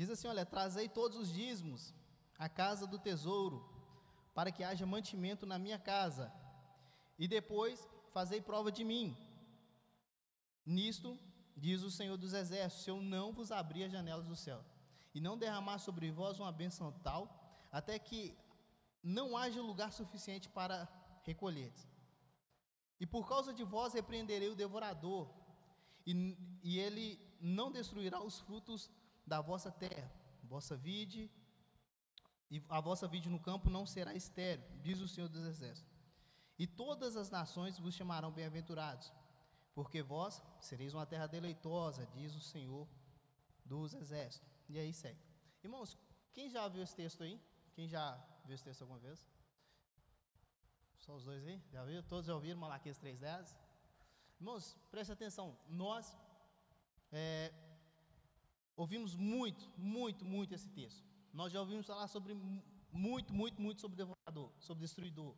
[0.00, 1.94] Diz assim: Olha, trazei todos os dízimos
[2.38, 3.58] à casa do tesouro,
[4.34, 6.32] para que haja mantimento na minha casa,
[7.18, 9.14] e depois fazei prova de mim.
[10.64, 11.18] Nisto,
[11.54, 14.64] diz o Senhor dos Exércitos: eu não vos abrir as janelas do céu,
[15.14, 17.22] e não derramar sobre vós uma bênção tal,
[17.70, 18.34] até que
[19.02, 20.88] não haja lugar suficiente para
[21.24, 21.74] recolher.
[22.98, 25.28] E por causa de vós repreenderei o devorador,
[26.06, 28.88] e, e ele não destruirá os frutos
[29.30, 30.10] da vossa terra,
[30.42, 31.30] vossa vide,
[32.50, 35.94] e a vossa vide no campo não será estéril, diz o Senhor dos Exércitos.
[36.58, 39.12] E todas as nações vos chamarão bem-aventurados,
[39.72, 42.88] porque vós sereis uma terra deleitosa, diz o Senhor
[43.64, 44.50] dos Exércitos.
[44.68, 45.22] E aí segue.
[45.62, 45.96] Irmãos,
[46.32, 47.40] quem já viu esse texto aí?
[47.72, 48.04] Quem já
[48.44, 49.24] viu esse texto alguma vez?
[50.98, 51.62] Só os dois aí?
[51.70, 52.02] Já viu?
[52.02, 53.56] Todos já ouviram Malaquias 3,10?
[54.40, 55.56] Irmãos, preste atenção.
[55.68, 56.18] Nós
[57.12, 57.52] é,
[58.82, 61.04] ouvimos muito, muito, muito esse texto.
[61.40, 62.32] Nós já ouvimos falar sobre
[63.06, 65.34] muito, muito, muito sobre devorador, sobre destruidor.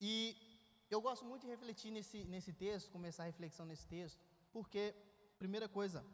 [0.00, 0.14] E
[0.94, 4.20] eu gosto muito de refletir nesse, nesse texto, começar a reflexão nesse texto,
[4.54, 4.82] porque,
[5.38, 6.04] primeira coisa,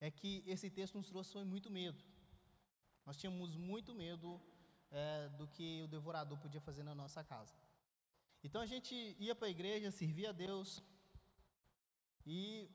[0.00, 2.02] é que esse texto nos trouxe foi muito medo.
[3.06, 4.40] Nós tínhamos muito medo
[4.90, 7.54] é, do que o devorador podia fazer na nossa casa.
[8.42, 10.82] Então a gente ia para a igreja, servia a Deus,
[12.26, 12.68] e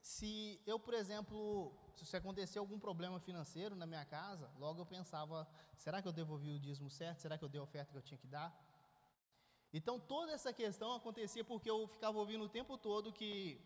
[0.00, 5.46] se eu, por exemplo, se acontecer algum problema financeiro na minha casa, logo eu pensava:
[5.76, 7.20] será que eu devolvi o dízimo certo?
[7.20, 8.50] Será que eu dei a oferta que eu tinha que dar?
[9.72, 13.60] Então toda essa questão acontecia porque eu ficava ouvindo o tempo todo que,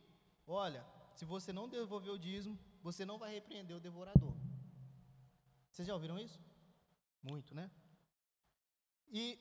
[0.46, 4.34] olha, se você não devolver o dízimo, você não vai repreender o devorador.
[5.70, 6.38] Vocês já ouviram isso?
[7.22, 7.70] Muito, né?
[9.08, 9.38] E,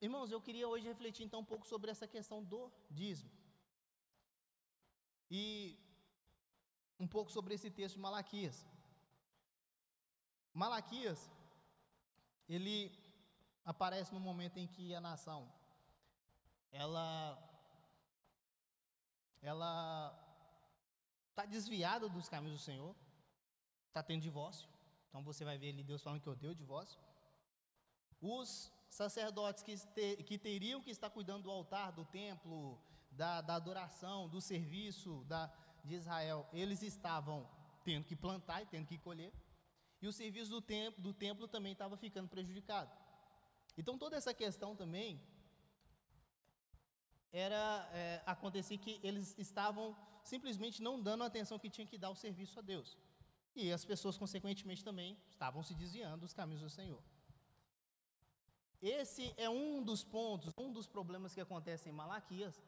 [0.00, 3.30] irmãos, eu queria hoje refletir então um pouco sobre essa questão do dízimo.
[5.30, 5.78] E
[7.06, 8.56] um pouco sobre esse texto de Malaquias.
[10.62, 11.20] Malaquias,
[12.54, 12.76] ele
[13.72, 15.40] aparece no momento em que a nação
[16.72, 17.06] ela
[19.40, 19.70] ela
[21.30, 22.92] está desviada dos caminhos do Senhor,
[23.88, 24.68] está tendo divórcio.
[25.08, 26.98] Então você vai ver ali Deus falando que odeia o divórcio.
[28.20, 29.76] Os sacerdotes que,
[30.28, 32.80] que teriam que estar cuidando do altar, do templo,
[33.12, 35.42] da, da adoração, do serviço da,
[35.86, 37.48] de Israel, eles estavam
[37.84, 39.32] tendo que plantar e tendo que colher.
[40.02, 42.90] E o serviço do templo, do templo também estava ficando prejudicado.
[43.78, 45.20] Então toda essa questão também
[47.32, 52.08] era é, acontecer que eles estavam simplesmente não dando a atenção que tinha que dar
[52.08, 52.98] ao serviço a Deus.
[53.54, 57.02] E as pessoas, consequentemente, também estavam se desviando dos caminhos do Senhor.
[58.82, 62.60] Esse é um dos pontos, um dos problemas que acontecem em Malaquias,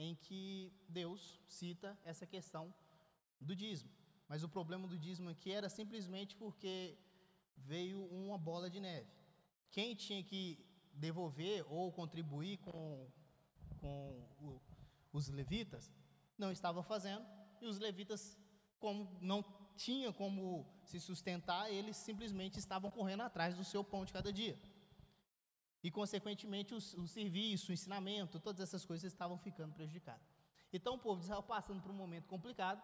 [0.00, 2.72] em que Deus cita essa questão
[3.38, 3.90] do dízimo.
[4.26, 6.96] Mas o problema do dízimo aqui era simplesmente porque
[7.58, 9.10] veio uma bola de neve.
[9.70, 10.58] Quem tinha que
[10.94, 13.06] devolver ou contribuir com,
[13.78, 14.60] com o,
[15.12, 15.92] os levitas
[16.38, 17.26] não estava fazendo,
[17.60, 18.38] e os levitas,
[18.78, 19.44] como não
[19.76, 24.58] tinha como se sustentar, eles simplesmente estavam correndo atrás do seu pão de cada dia.
[25.82, 30.26] E, consequentemente, o, o serviço, o ensinamento, todas essas coisas estavam ficando prejudicadas.
[30.72, 32.82] Então, o povo estava passando por um momento complicado.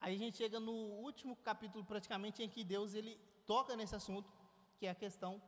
[0.00, 4.30] Aí a gente chega no último capítulo, praticamente, em que Deus ele toca nesse assunto,
[4.78, 5.40] que é a questão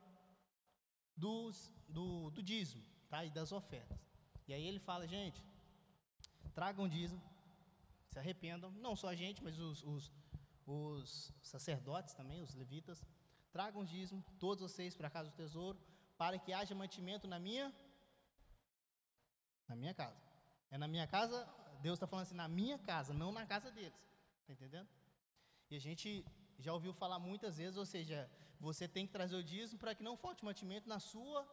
[1.17, 3.25] dos, do, do dízimo tá?
[3.25, 3.99] e das ofertas.
[4.47, 5.43] E aí ele fala, gente,
[6.55, 7.23] tragam dízimo,
[8.09, 10.13] se arrependam, não só a gente, mas os, os,
[10.67, 13.05] os sacerdotes também, os levitas,
[13.51, 15.79] tragam dízimo, todos vocês para a casa do tesouro,
[16.17, 17.73] para que haja mantimento na minha,
[19.69, 20.21] na minha casa.
[20.71, 21.49] É na minha casa,
[21.81, 23.99] Deus está falando assim, na minha casa, não na casa deles.
[24.41, 24.89] Está entendendo?
[25.71, 26.25] E a gente
[26.59, 28.31] já ouviu falar muitas vezes, ou seja,
[28.61, 31.45] você tem que trazer o dízimo para que não falte mantimento na sua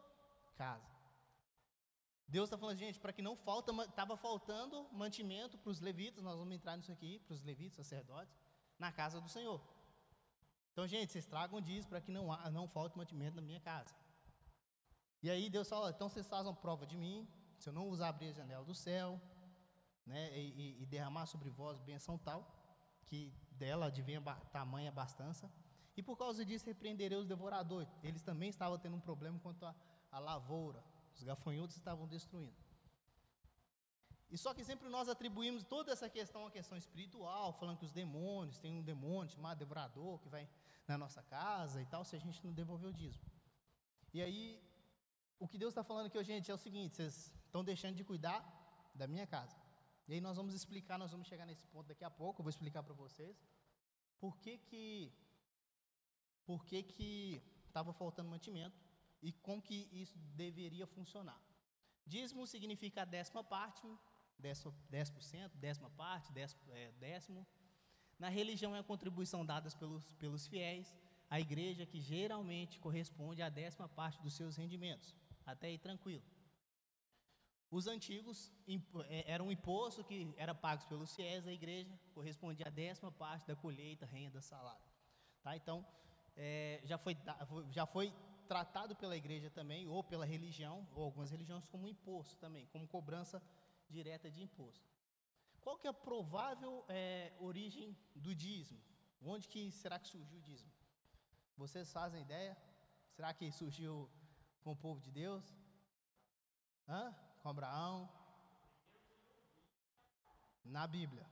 [0.56, 0.90] casa.
[2.28, 6.38] Deus está falando, gente, para que não falta, estava faltando mantimento para os levitas, nós
[6.38, 8.34] vamos entrar nisso aqui, para os levitas, sacerdotes,
[8.80, 9.62] na casa do Senhor.
[10.72, 13.94] Então, gente, vocês tragam dízimo para que não, não falte mantimento na minha casa.
[15.24, 17.28] E aí Deus fala, então vocês façam prova de mim,
[17.58, 19.22] se eu não usar abrir a janela do céu,
[20.06, 22.42] né, e, e derramar sobre vós benção tal,
[23.06, 25.52] que dela advinha ba tamanha abastança,
[25.96, 27.90] e por causa disso repreenderei os devoradores.
[28.02, 30.84] Eles também estavam tendo um problema quanto à lavoura,
[31.16, 32.56] os gafanhotos estavam destruindo.
[34.32, 37.92] E só que sempre nós atribuímos toda essa questão à questão espiritual, falando que os
[37.92, 40.50] demônios, tem um demônio chamado devorador que vai
[40.88, 43.26] na nossa casa e tal, se a gente não devolver o dízimo.
[44.14, 44.60] E aí,
[45.44, 47.16] o que Deus está falando aqui, gente, é o seguinte: vocês
[47.46, 48.40] estão deixando de cuidar
[48.94, 49.56] da minha casa.
[50.08, 52.50] E aí nós vamos explicar, nós vamos chegar nesse ponto daqui a pouco, eu vou
[52.56, 53.36] explicar para vocês.
[54.20, 55.12] por que que
[56.46, 58.78] por que que estava faltando mantimento
[59.22, 61.42] e como que isso deveria funcionar.
[62.06, 63.88] Dízimo significa a décima parte,
[64.38, 66.32] décimo, décimo por cento, décima parte,
[66.70, 67.48] é, décimo.
[68.20, 70.94] Na religião é a contribuição dada pelos, pelos fiéis,
[71.30, 75.16] a igreja que geralmente corresponde à décima parte dos seus rendimentos.
[75.46, 76.24] Até aí tranquilo.
[77.70, 78.52] Os antigos
[79.08, 83.48] é, era um imposto que era pago pelos fiéis, a igreja correspondia à décima parte
[83.48, 84.84] da colheita, renda, salário.
[85.42, 85.56] Tá?
[85.56, 85.86] Então,
[86.36, 87.18] é, já, foi,
[87.70, 88.14] já foi
[88.46, 93.42] tratado pela igreja também, ou pela religião, ou algumas religiões, como imposto também, como cobrança
[93.90, 94.86] direta de imposto.
[95.62, 98.82] Qual que é a provável é, origem do dízimo?
[99.24, 100.72] Onde que será que surgiu o dízimo?
[101.56, 102.58] Vocês fazem ideia?
[103.12, 104.10] Será que surgiu
[104.62, 105.44] com o povo de Deus?
[106.88, 107.14] Hã?
[107.40, 108.10] Com Abraão?
[110.64, 111.26] Na Bíblia.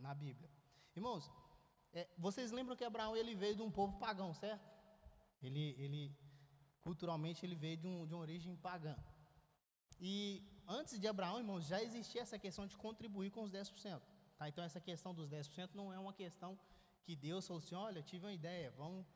[0.00, 0.50] Na Bíblia.
[0.94, 1.30] Irmãos,
[1.92, 4.68] é, vocês lembram que Abraão ele veio de um povo pagão, certo?
[5.42, 6.16] Ele, ele
[6.80, 8.96] culturalmente ele veio de, um, de uma origem pagã.
[10.00, 14.00] E antes de Abraão, irmãos, já existia essa questão de contribuir com os 10%.
[14.36, 14.48] Tá?
[14.48, 16.58] Então essa questão dos 10% não é uma questão
[17.02, 19.06] que Deus falou assim, olha, tive uma ideia, vamos,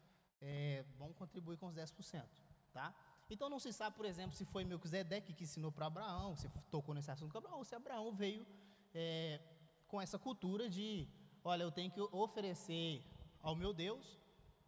[0.40, 2.24] é, vamos contribuir com os 10%.
[2.72, 2.94] Tá?
[3.28, 6.94] Então não se sabe, por exemplo, se foi Melquisedeque que ensinou para Abraão, se tocou
[6.94, 8.46] nesse assunto com Abraão, ou se Abraão veio
[8.94, 9.40] é,
[9.88, 11.08] com essa cultura de,
[11.44, 13.02] olha, eu tenho que oferecer
[13.42, 14.18] ao meu Deus,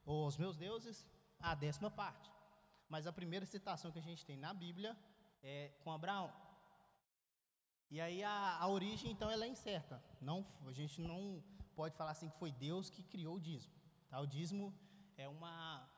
[0.04, 1.06] ou aos meus deuses,
[1.40, 2.30] a décima parte.
[2.88, 4.96] Mas a primeira citação que a gente tem na Bíblia
[5.42, 6.32] é com Abraão.
[7.90, 10.02] E aí a, a origem, então, ela é incerta.
[10.20, 11.42] Não, a gente não
[11.74, 13.72] pode falar assim que foi Deus que criou o dízimo.
[14.08, 14.20] Tá?
[14.20, 14.74] O dízimo
[15.16, 15.88] é uma,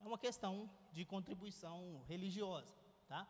[0.00, 2.68] é uma questão de contribuição religiosa.
[3.06, 3.26] Tá?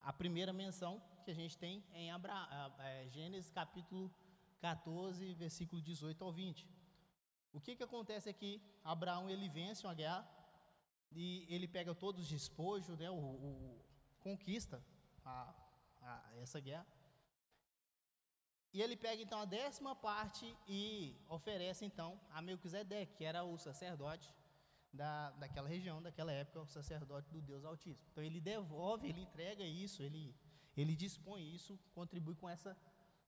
[0.00, 2.34] A primeira menção que a gente tem é em Abra,
[2.80, 4.12] é Gênesis capítulo
[4.60, 6.68] 14, versículo 18 ao 20.
[7.52, 8.62] O que, que acontece aqui?
[8.84, 10.28] Abraão ele vence uma guerra
[11.12, 13.84] e ele pega todos os despojos, né, o, o
[14.20, 14.82] conquista
[15.24, 15.54] a,
[16.00, 16.86] a, essa guerra.
[18.72, 23.58] E ele pega então a décima parte e oferece então a Melquisedeque, que era o
[23.58, 24.32] sacerdote
[24.92, 28.08] da, daquela região, daquela época, o sacerdote do Deus Altíssimo.
[28.10, 30.34] Então ele devolve, ele entrega isso, ele,
[30.76, 32.76] ele dispõe isso, contribui com essa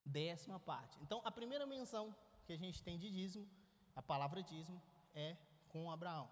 [0.05, 0.99] décima parte.
[1.03, 2.15] Então a primeira menção
[2.45, 3.49] que a gente tem de dízimo,
[3.95, 4.81] a palavra dízimo,
[5.15, 5.37] é
[5.69, 6.29] com Abraão.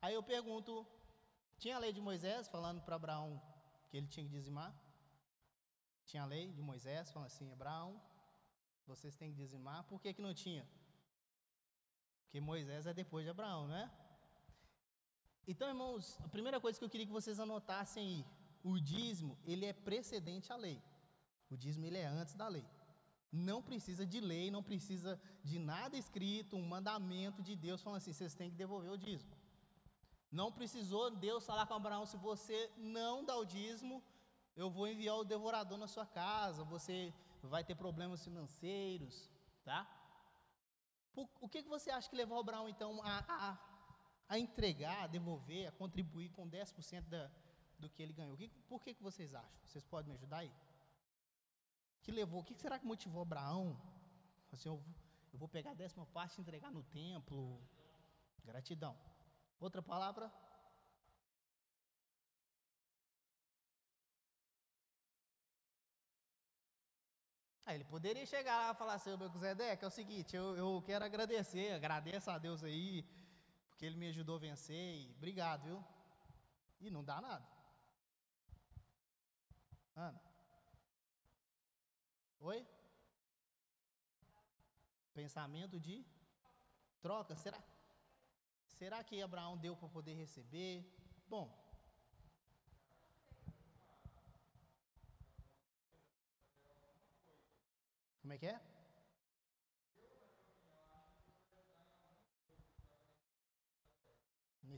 [0.00, 0.86] Aí eu pergunto:
[1.58, 3.40] tinha a lei de Moisés falando para Abraão
[3.90, 4.74] que ele tinha que dizimar?
[6.06, 8.00] Tinha a lei de Moisés falando assim: Abraão,
[8.86, 9.84] vocês têm que dizimar.
[9.84, 10.66] Por que, que não tinha?
[12.22, 13.90] Porque Moisés é depois de Abraão, não é?
[15.50, 18.24] Então, irmãos, a primeira coisa que eu queria que vocês anotassem aí:
[18.62, 20.78] o dízimo, ele é precedente à lei.
[21.50, 22.66] O dízimo, ele é antes da lei.
[23.32, 28.12] Não precisa de lei, não precisa de nada escrito, um mandamento de Deus falando assim:
[28.12, 29.34] vocês têm que devolver o dízimo.
[30.30, 34.04] Não precisou Deus falar com Abraão: se você não dá o dízimo,
[34.54, 39.30] eu vou enviar o devorador na sua casa, você vai ter problemas financeiros,
[39.64, 39.80] tá?
[41.40, 43.67] O que, você acha que levou Abraão, então, a, a,
[44.28, 47.30] a entregar, a devolver, a contribuir com 10% da,
[47.78, 48.36] do que ele ganhou?
[48.36, 49.60] Que, por que, que vocês acham?
[49.66, 50.52] Vocês podem me ajudar aí?
[52.08, 52.40] que levou?
[52.40, 53.78] O que será que motivou Abraão?
[54.50, 54.82] Assim, eu,
[55.30, 57.60] eu vou pegar a décima parte e entregar no templo.
[58.46, 58.96] Gratidão.
[59.60, 60.32] Outra palavra?
[67.66, 71.04] Ah, ele poderia chegar lá e falar assim, Melquisedeque, é o seguinte, eu, eu quero
[71.04, 73.04] agradecer, agradeço a Deus aí,
[73.78, 75.84] porque ele me ajudou a vencer, e obrigado, viu?
[76.80, 77.46] E não dá nada.
[79.94, 80.20] Ana?
[82.40, 82.66] Oi?
[85.14, 86.04] Pensamento de
[87.00, 87.62] troca, será?
[88.66, 90.84] Será que Abraão deu para poder receber?
[91.28, 91.46] Bom,
[98.22, 98.60] como é que é?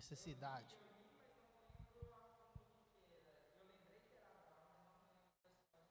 [0.01, 0.75] Necessidade.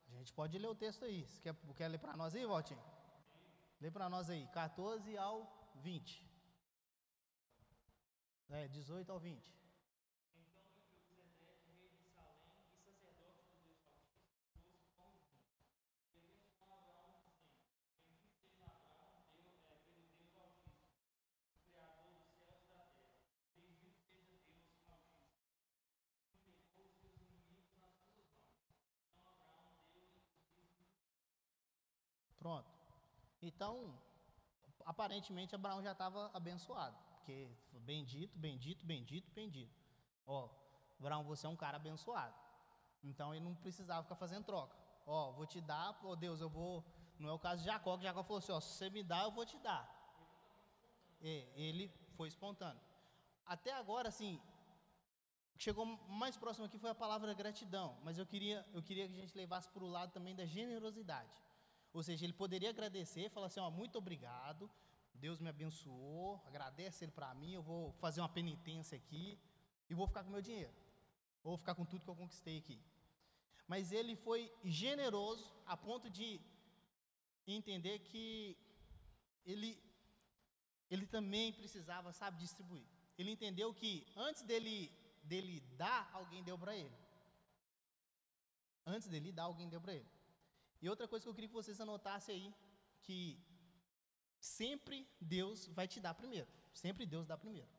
[0.08, 1.20] A gente pode ler o texto aí.
[1.26, 2.84] Você quer, quer ler para nós aí, Valtinho?
[3.80, 5.38] Lê para nós aí, 14 ao
[5.76, 6.28] 20.
[8.50, 9.59] É, 18 ao 20.
[33.42, 33.98] Então,
[34.86, 39.74] aparentemente Abraão já estava abençoado, porque bendito, bendito, bendito, bendito.
[40.26, 40.50] Ó,
[41.00, 42.36] Abraão, você é um cara abençoado.
[43.04, 44.76] Então ele não precisava ficar fazendo troca.
[45.06, 46.84] Ó, vou te dar, ó Deus, eu vou.
[47.18, 49.24] Não é o caso de Jacó, que Jacó falou assim: ó, se você me dá,
[49.24, 49.90] eu vou te dar.
[51.22, 52.82] Ele foi espontâneo.
[53.46, 54.40] Até agora, assim,
[55.58, 59.22] chegou mais próximo aqui foi a palavra gratidão, mas eu queria, eu queria que a
[59.22, 61.42] gente levasse para o lado também da generosidade.
[61.92, 64.70] Ou seja, ele poderia agradecer, falar assim: ó, muito obrigado,
[65.14, 69.40] Deus me abençoou, agradece ele para mim, eu vou fazer uma penitência aqui
[69.90, 70.74] e vou ficar com meu dinheiro,
[71.44, 72.80] ou vou ficar com tudo que eu conquistei aqui.
[73.68, 76.40] Mas ele foi generoso a ponto de
[77.46, 78.58] entender que
[79.46, 79.82] ele,
[80.90, 82.86] ele também precisava, sabe, distribuir.
[83.18, 84.92] Ele entendeu que antes dele
[85.24, 86.98] dele dar, alguém deu para ele.
[88.86, 90.10] Antes dele dar, alguém deu para ele.
[90.82, 92.54] E outra coisa que eu queria que vocês anotassem aí,
[93.02, 93.40] que
[94.40, 96.48] sempre Deus vai te dar primeiro.
[96.74, 97.70] Sempre Deus dá primeiro.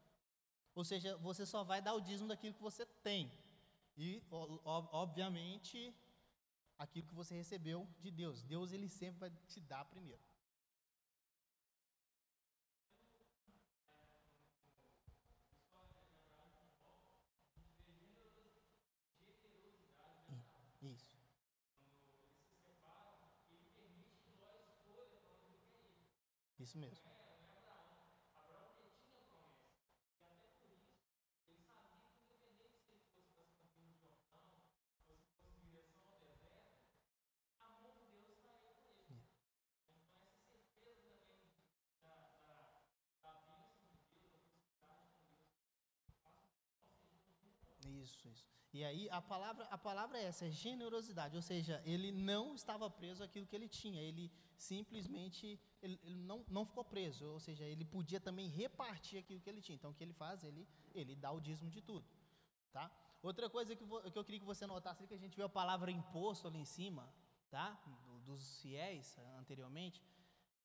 [0.75, 3.31] Ou seja, você só vai dar o dízimo daquilo que você tem.
[3.97, 5.95] E, obviamente,
[6.79, 8.43] aquilo que você recebeu de Deus.
[8.43, 10.23] Deus, ele sempre vai te dar primeiro.
[26.71, 27.11] Isso mesmo.
[48.01, 48.60] Isso, isso.
[48.73, 52.89] E aí a palavra, a palavra é essa, é generosidade, ou seja, ele não estava
[52.89, 57.65] preso àquilo que ele tinha, ele simplesmente ele, ele não, não ficou preso, ou seja,
[57.65, 59.75] ele podia também repartir aquilo que ele tinha.
[59.75, 60.45] Então o que ele faz?
[60.45, 62.07] Ele, ele dá o dízimo de tudo.
[62.71, 62.89] Tá?
[63.23, 65.91] Outra coisa que, que eu queria que você notasse, que a gente viu a palavra
[65.91, 67.13] imposto ali em cima,
[67.51, 67.77] tá?
[68.25, 70.01] dos fiéis anteriormente,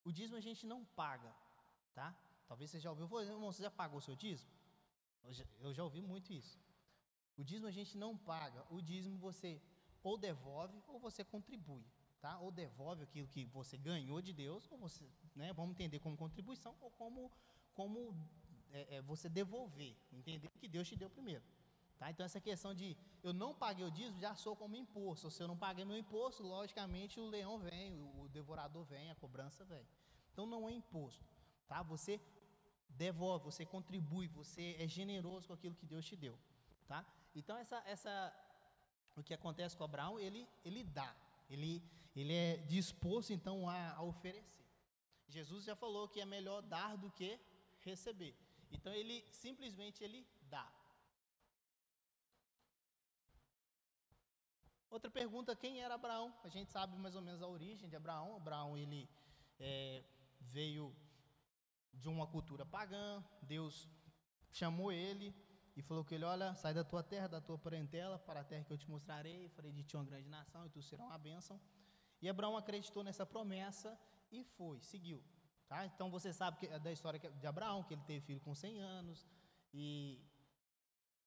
[0.03, 1.35] o dízimo a gente não paga,
[1.95, 2.15] tá?
[2.47, 4.51] Talvez você já ouviu, irmão, você já pagou o seu dízimo?
[5.23, 6.59] Eu já, eu já ouvi muito isso.
[7.37, 9.61] O dízimo a gente não paga, o dízimo você
[10.01, 11.83] ou devolve ou você contribui
[12.25, 12.39] tá?
[12.39, 15.03] Ou devolve aquilo que você ganhou de Deus, ou você,
[15.35, 17.31] né, vamos entender como contribuição, ou como,
[17.75, 17.99] como
[18.71, 21.43] é, é, você devolver, entender que Deus te deu primeiro.
[21.99, 22.09] Tá?
[22.09, 25.29] Então, essa questão de eu não paguei o dízimo, já sou como imposto.
[25.29, 29.63] Se eu não paguei meu imposto, logicamente o leão vem, o devorador vem, a cobrança
[29.63, 29.85] vem.
[30.33, 31.23] Então, não é imposto.
[31.67, 31.83] Tá?
[31.83, 32.19] Você
[32.89, 36.37] devolve, você contribui, você é generoso com aquilo que Deus te deu.
[36.87, 37.05] Tá?
[37.35, 38.33] Então, essa, essa,
[39.15, 41.15] o que acontece com Abraão, ele, ele dá.
[41.49, 41.83] Ele,
[42.15, 44.65] ele é disposto então a, a oferecer.
[45.27, 47.39] Jesus já falou que é melhor dar do que
[47.81, 48.35] receber.
[48.71, 50.71] Então ele simplesmente ele dá.
[54.89, 56.33] Outra pergunta, quem era Abraão?
[56.43, 58.35] A gente sabe mais ou menos a origem de Abraão.
[58.35, 59.09] Abraão ele
[59.59, 60.03] é,
[60.39, 60.95] veio
[61.93, 63.23] de uma cultura pagã.
[63.41, 63.87] Deus
[64.51, 65.35] chamou ele
[65.75, 68.63] e falou que ele, olha, sai da tua terra, da tua parentela, para a terra
[68.63, 71.59] que eu te mostrarei, farei de ti uma grande nação e tu serás uma bênção.
[72.21, 73.99] E Abraão acreditou nessa promessa
[74.31, 75.21] e foi, seguiu.
[75.67, 75.85] Tá?
[75.85, 79.27] Então você sabe que, da história de Abraão, que ele teve filho com 100 anos
[79.73, 80.23] e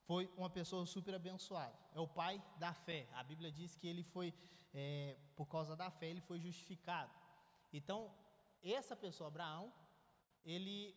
[0.06, 1.76] foi uma pessoa super abençoada.
[1.92, 3.06] É o pai da fé.
[3.12, 4.32] A Bíblia diz que ele foi,
[4.72, 7.12] é, por causa da fé, ele foi justificado.
[7.72, 8.10] Então,
[8.62, 9.70] essa pessoa, Abraão,
[10.44, 10.96] ele,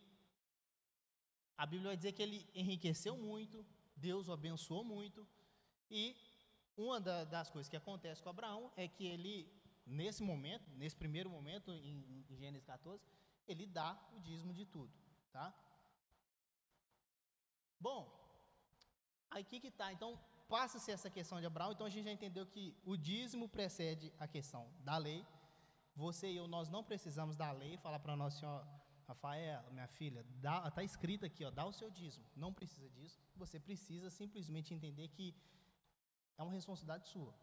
[1.62, 3.64] a Bíblia vai dizer que ele enriqueceu muito,
[3.96, 5.28] Deus o abençoou muito,
[5.92, 6.04] e
[6.76, 9.36] uma da, das coisas que acontece com Abraão é que ele
[9.86, 13.04] nesse momento, nesse primeiro momento, em, em Gênesis 14,
[13.48, 14.92] ele dá o dízimo de tudo,
[15.32, 15.54] tá?
[17.80, 18.02] Bom,
[19.30, 19.94] aí que que tá?
[19.94, 24.12] Então, passa-se essa questão de Abraão, então a gente já entendeu que o dízimo precede
[24.18, 25.24] a questão da lei.
[25.96, 28.66] Você e eu, nós não precisamos da lei, falar para nós ó,
[29.12, 30.26] Rafael, minha filha,
[30.68, 32.26] está escrito aqui, ó, dá o seu dízimo.
[32.44, 33.20] Não precisa disso.
[33.36, 35.36] Você precisa simplesmente entender que
[36.38, 37.34] é uma responsabilidade sua.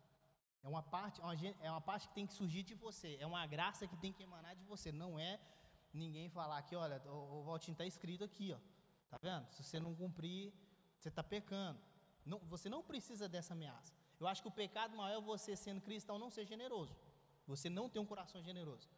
[0.62, 1.20] É uma parte,
[1.60, 3.16] é uma parte que tem que surgir de você.
[3.20, 4.90] É uma graça que tem que emanar de você.
[4.90, 5.38] Não é
[5.92, 8.58] ninguém falar que, olha, o, o Valtinho está escrito aqui, ó.
[9.10, 9.46] Tá vendo?
[9.52, 10.52] Se você não cumprir,
[10.98, 11.78] você está pecando.
[12.24, 13.92] Não, você não precisa dessa ameaça.
[14.18, 16.96] Eu acho que o pecado maior é você, sendo cristão, não ser generoso.
[17.46, 18.88] Você não tem um coração generoso.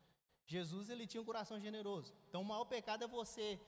[0.54, 2.12] Jesus, ele tinha um coração generoso.
[2.28, 3.60] Então, o maior pecado é você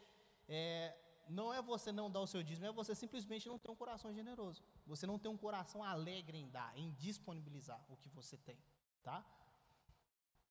[0.49, 0.97] é,
[1.29, 4.13] não é você não dar o seu dízimo, é você simplesmente não ter um coração
[4.13, 4.61] generoso.
[4.85, 8.59] Você não tem um coração alegre em dar, em disponibilizar o que você tem,
[9.03, 9.25] tá?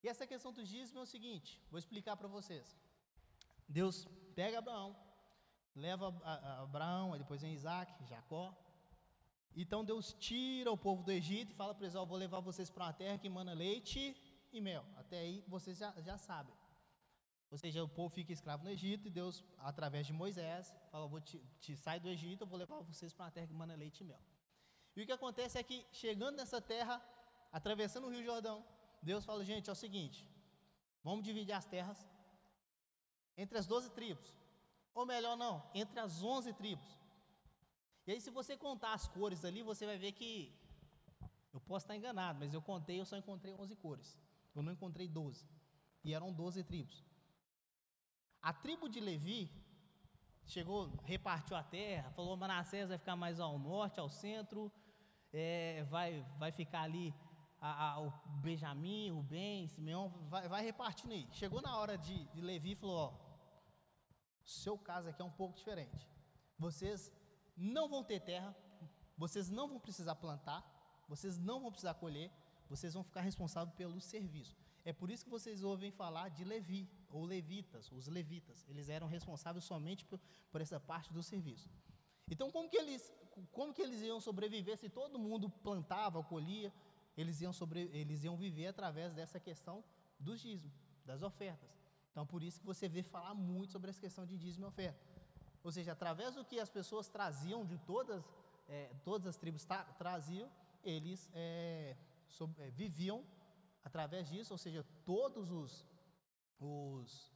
[0.01, 2.77] E essa questão do dízimo é o seguinte, vou explicar para vocês.
[3.67, 4.95] Deus pega Abraão,
[5.75, 6.07] leva
[6.63, 8.57] Abraão, aí depois vem Isaac, Jacó.
[9.53, 12.85] Então Deus tira o povo do Egito e fala para eles: vou levar vocês para
[12.85, 14.15] uma terra que emana leite
[14.51, 14.86] e mel.
[14.96, 16.55] Até aí vocês já, já sabem.
[17.50, 21.20] Ou seja, o povo fica escravo no Egito e Deus, através de Moisés, fala: vou
[21.20, 24.01] te, te sair do Egito, eu vou levar vocês para uma terra que emana leite
[24.01, 24.22] e mel.
[24.96, 27.03] E o que acontece é que, chegando nessa terra,
[27.51, 28.65] atravessando o Rio Jordão,
[29.01, 30.25] Deus fala: gente, é o seguinte,
[31.03, 32.08] vamos dividir as terras
[33.38, 34.34] entre as 12 tribos.
[34.93, 37.00] Ou melhor, não, entre as 11 tribos.
[38.05, 40.53] E aí, se você contar as cores ali, você vai ver que.
[41.53, 44.17] Eu posso estar enganado, mas eu contei, eu só encontrei 11 cores.
[44.53, 45.48] Eu não encontrei 12.
[46.03, 47.03] E eram 12 tribos.
[48.41, 49.51] A tribo de Levi
[50.46, 54.72] chegou, repartiu a terra, falou: Manassés vai ficar mais ao norte, ao centro,
[55.31, 57.13] é, vai, vai ficar ali
[57.60, 61.27] a, a, o Benjamim, o Ben, Simeão, vai, vai repartindo aí.
[61.31, 63.13] Chegou na hora de, de Levi e falou: Ó,
[64.43, 66.08] seu caso aqui é um pouco diferente.
[66.58, 67.12] Vocês
[67.55, 68.55] não vão ter terra,
[69.15, 70.65] vocês não vão precisar plantar,
[71.08, 72.31] vocês não vão precisar colher,
[72.72, 74.56] vocês vão ficar responsáveis pelo serviço.
[74.86, 78.66] É por isso que vocês ouvem falar de Levi, ou levitas, os levitas.
[78.70, 80.20] Eles eram responsáveis somente por,
[80.51, 81.70] por essa parte do serviço.
[82.30, 83.12] Então, como que, eles,
[83.51, 86.74] como que eles iam sobreviver se todo mundo plantava, colhia?
[87.18, 89.84] Eles iam, sobre, eles iam viver através dessa questão
[90.18, 91.70] dos dízimos, das ofertas.
[92.12, 95.00] Então, por isso que você vê falar muito sobre essa questão de dízimo e oferta.
[95.62, 98.24] Ou seja, através do que as pessoas traziam de todas,
[98.70, 100.50] é, todas as tribos tra traziam,
[100.84, 101.96] eles é,
[102.57, 103.25] é, viviam
[103.83, 105.85] através disso, ou seja, todos os,
[106.59, 107.31] os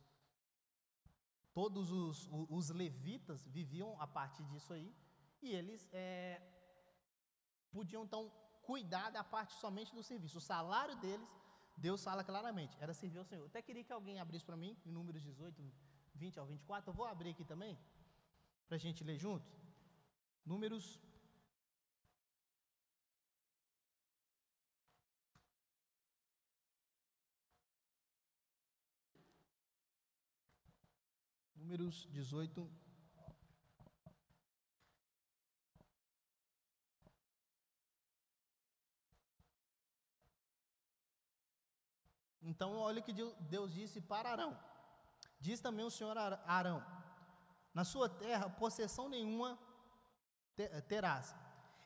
[1.54, 4.94] todos os, os, levitas viviam a partir disso aí,
[5.42, 6.42] e eles é,
[7.72, 10.38] podiam então cuidar da parte somente do serviço.
[10.38, 11.30] O salário deles,
[11.78, 13.44] Deus fala claramente, era servir ao Senhor.
[13.44, 15.64] Eu até queria que alguém abrisse para mim, em números 18,
[16.16, 17.78] 20 ao 24, eu vou abrir aqui também,
[18.68, 19.50] para a gente ler junto.
[20.46, 21.00] Números
[31.66, 32.70] Números 18.
[42.44, 44.56] Então, olha o que Deus disse para Arão.
[45.40, 46.86] Diz também o Senhor Arão:
[47.74, 49.58] Na sua terra, possessão nenhuma
[50.88, 51.36] terás,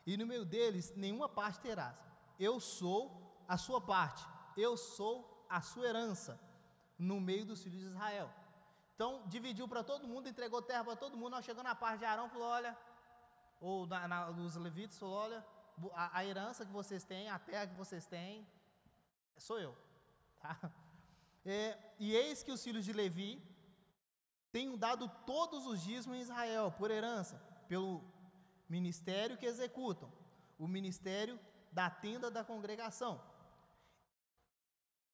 [0.06, 1.96] e no meio deles, nenhuma parte terás.
[2.38, 4.22] Eu sou a sua parte,
[4.58, 6.38] eu sou a sua herança,
[6.98, 8.39] no meio dos filhos de Israel.
[9.00, 11.30] Então, dividiu para todo mundo, entregou terra para todo mundo.
[11.30, 12.76] Nós chegando na parte de Arão, falou: olha,
[13.58, 15.42] ou na, na, os levitas, falou: olha,
[15.94, 18.46] a, a, herança que vocês têm, a terra que vocês têm,
[19.38, 19.74] sou eu.
[20.38, 20.54] Tá?
[21.42, 23.42] É, e eis que os filhos de Levi
[24.52, 27.36] tenham dado todos os dízimos em Israel, por herança,
[27.66, 28.04] pelo
[28.68, 30.12] ministério que executam,
[30.58, 31.40] o ministério
[31.72, 33.14] da tenda da congregação.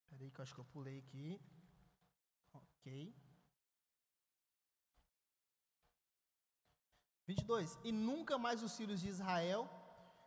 [0.03, 1.41] Espera aí que eu acho que eu pulei aqui.
[2.53, 3.15] Ok.
[7.27, 7.79] 22.
[7.85, 9.69] E nunca mais os filhos de Israel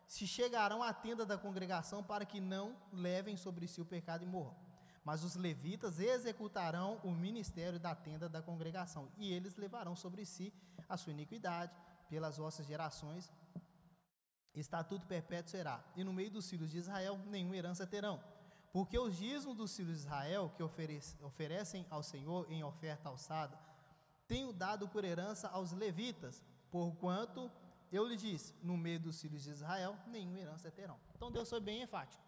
[0.06, 4.26] se chegarão à tenda da congregação para que não levem sobre si o pecado e
[4.26, 4.56] morram.
[5.04, 10.52] Mas os levitas executarão o ministério da tenda da congregação, e eles levarão sobre si
[10.88, 11.72] a sua iniquidade
[12.08, 13.32] pelas vossas gerações.
[14.54, 15.82] Estatuto perpétuo será.
[15.96, 18.22] E no meio dos filhos de Israel nenhuma herança terão.
[18.72, 20.62] Porque os dízimos dos filhos de Israel, que
[21.22, 23.58] oferecem ao Senhor em oferta alçada,
[24.28, 27.50] tenho dado por herança aos levitas, Porquanto
[27.90, 30.98] eu lhe disse: no meio dos filhos de Israel, nenhuma herança terão.
[31.14, 32.22] Então Deus foi bem enfático.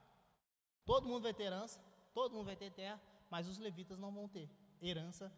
[0.85, 1.81] Todo mundo vai ter herança,
[2.13, 3.01] todo mundo vai ter terra,
[3.31, 4.51] mas os levitas não vão ter
[4.81, 5.33] herança,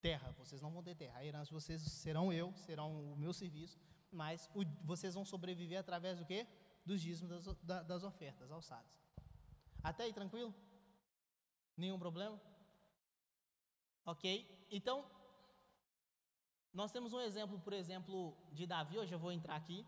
[0.00, 0.30] terra.
[0.38, 1.18] Vocês não vão ter terra.
[1.18, 3.78] A herança de vocês serão eu, serão o meu serviço,
[4.12, 6.46] mas o, vocês vão sobreviver através do quê?
[6.84, 8.98] Dos dízimos das, das ofertas alçadas.
[9.82, 10.54] Até aí, tranquilo?
[11.76, 12.40] Nenhum problema?
[14.04, 14.66] Ok?
[14.70, 15.04] Então,
[16.72, 19.86] nós temos um exemplo, por exemplo, de Davi, hoje eu vou entrar aqui,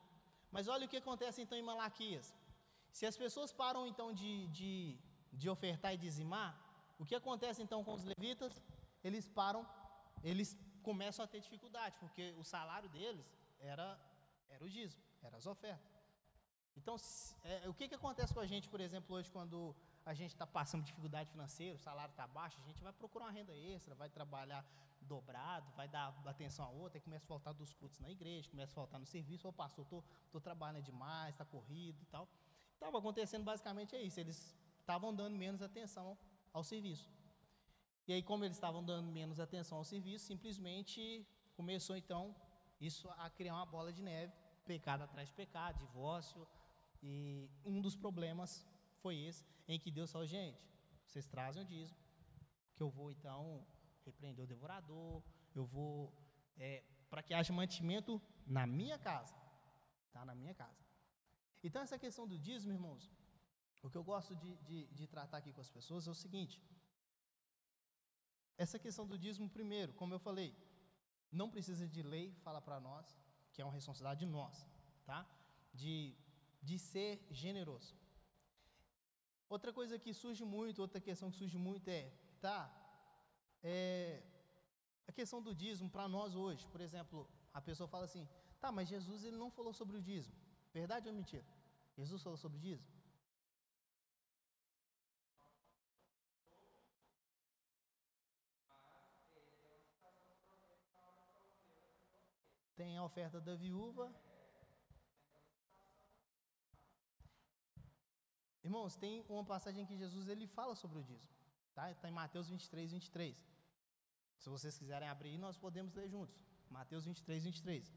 [0.50, 2.34] mas olha o que acontece então em Malaquias.
[2.90, 4.98] Se as pessoas param então de, de,
[5.32, 6.50] de ofertar e dizimar,
[6.98, 8.62] o que acontece então com os levitas?
[9.02, 9.66] Eles param,
[10.22, 13.26] eles começam a ter dificuldade, porque o salário deles
[13.60, 13.98] era,
[14.50, 15.91] era o dízimo, eram as ofertas.
[16.76, 16.96] Então,
[17.44, 20.46] é, o que, que acontece com a gente, por exemplo, hoje, quando a gente está
[20.46, 24.08] passando dificuldade financeira, o salário está baixo, a gente vai procurar uma renda extra, vai
[24.08, 24.64] trabalhar
[25.02, 28.72] dobrado, vai dar atenção a outra, aí começa a faltar dos cultos na igreja, começa
[28.72, 32.28] a faltar no serviço, ô pastor, estou tô, tô trabalhando demais, está corrido e tal.
[32.74, 36.16] Estava acontecendo basicamente é isso, eles estavam dando menos atenção
[36.52, 37.08] ao serviço.
[38.08, 42.34] E aí, como eles estavam dando menos atenção ao serviço, simplesmente começou então
[42.80, 44.32] isso a criar uma bola de neve,
[44.64, 46.46] pecado atrás de pecado, divórcio.
[47.02, 48.66] E um dos problemas
[49.00, 50.60] foi esse, em que Deus falou: gente,
[51.06, 51.98] vocês trazem o dízimo,
[52.74, 53.66] que eu vou então
[54.04, 55.22] repreender o devorador,
[55.54, 56.12] eu vou
[56.56, 59.34] é, para que haja mantimento na minha casa,
[60.12, 60.24] tá?
[60.24, 60.80] Na minha casa.
[61.62, 63.10] Então essa questão do dízimo, irmãos,
[63.82, 66.62] o que eu gosto de, de, de tratar aqui com as pessoas é o seguinte:
[68.56, 70.56] essa questão do dízimo, primeiro, como eu falei,
[71.30, 73.18] não precisa de lei, fala para nós,
[73.52, 74.66] que é uma responsabilidade nossa,
[75.04, 75.26] tá?
[75.74, 76.14] De,
[76.62, 77.94] de ser generoso.
[79.48, 82.60] Outra coisa que surge muito, outra questão que surge muito é, tá?
[83.62, 84.22] É,
[85.06, 88.26] a questão do dízimo para nós hoje, por exemplo, a pessoa fala assim,
[88.60, 90.34] tá, mas Jesus ele não falou sobre o dízimo.
[90.72, 91.44] Verdade ou mentira?
[91.98, 92.90] Jesus falou sobre o dízimo?
[102.74, 104.10] Tem a oferta da viúva.
[108.64, 111.34] Irmãos, tem uma passagem que Jesus ele fala sobre o dízimo.
[111.74, 111.90] Tá?
[111.90, 113.46] Está em Mateus 23, 23.
[114.38, 116.36] Se vocês quiserem abrir, nós podemos ler juntos.
[116.70, 117.92] Mateus 23, 23.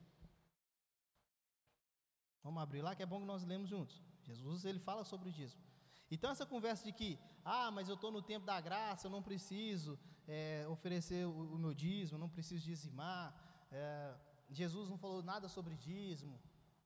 [2.43, 4.01] Vamos abrir lá, que é bom que nós lemos juntos.
[4.23, 5.63] Jesus ele fala sobre o dízimo.
[6.10, 9.23] Então essa conversa de que, ah, mas eu estou no tempo da graça, eu não
[9.23, 13.34] preciso é, oferecer o, o, meu dízimo, eu não preciso dizimar.
[13.71, 14.15] É,
[14.49, 16.39] Jesus não falou nada sobre dízimo.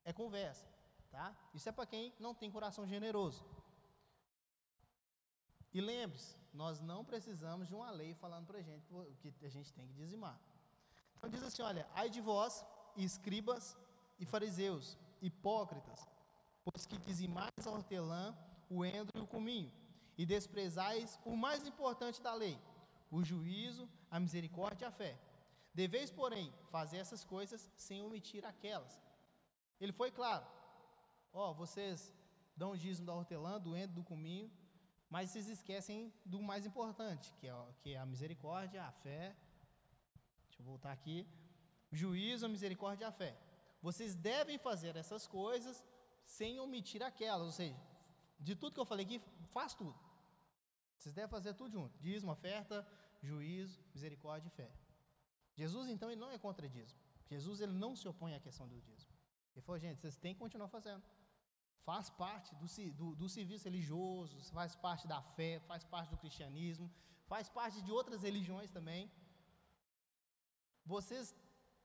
[0.04, 0.66] É conversa,
[1.10, 1.36] tá?
[1.52, 3.44] Isso é para quem não tem coração generoso.
[5.72, 8.86] E lembre-se, nós não precisamos de uma lei falando para a gente
[9.20, 10.38] que a gente tem que dizimar.
[11.16, 12.64] Então diz assim: olha, ai de vós,
[12.96, 13.76] escribas
[14.18, 16.08] e fariseus, hipócritas,
[16.64, 18.36] pois que dizimais a hortelã,
[18.68, 19.72] o endro e o cominho,
[20.18, 22.58] e desprezais o mais importante da lei,
[23.10, 25.18] o juízo, a misericórdia e a fé.
[25.72, 29.00] Deveis, porém, fazer essas coisas sem omitir aquelas.
[29.80, 30.44] Ele foi claro:
[31.32, 32.12] ó, vocês
[32.56, 34.50] dão o dízimo da hortelã, do endro, do cominho,
[35.10, 39.36] mas vocês esquecem do mais importante, que é, que é a misericórdia, a fé.
[40.46, 41.26] Deixa eu voltar aqui.
[41.90, 43.36] Juízo, a misericórdia e a fé.
[43.82, 45.84] Vocês devem fazer essas coisas
[46.24, 47.76] sem omitir aquelas, ou seja,
[48.38, 49.98] de tudo que eu falei aqui, faz tudo.
[50.96, 52.86] Vocês devem fazer tudo junto: dízimo, oferta,
[53.20, 54.70] juízo, misericórdia e fé.
[55.56, 57.00] Jesus, então, ele não é contra dízimo.
[57.28, 59.12] Jesus, ele não se opõe à questão do dízimo.
[59.54, 61.02] Ele falou, gente, vocês têm que continuar fazendo
[61.84, 66.90] faz parte do, do, do, serviço religioso, faz parte da fé, faz parte do cristianismo,
[67.26, 69.10] faz parte de outras religiões também.
[70.84, 71.34] Vocês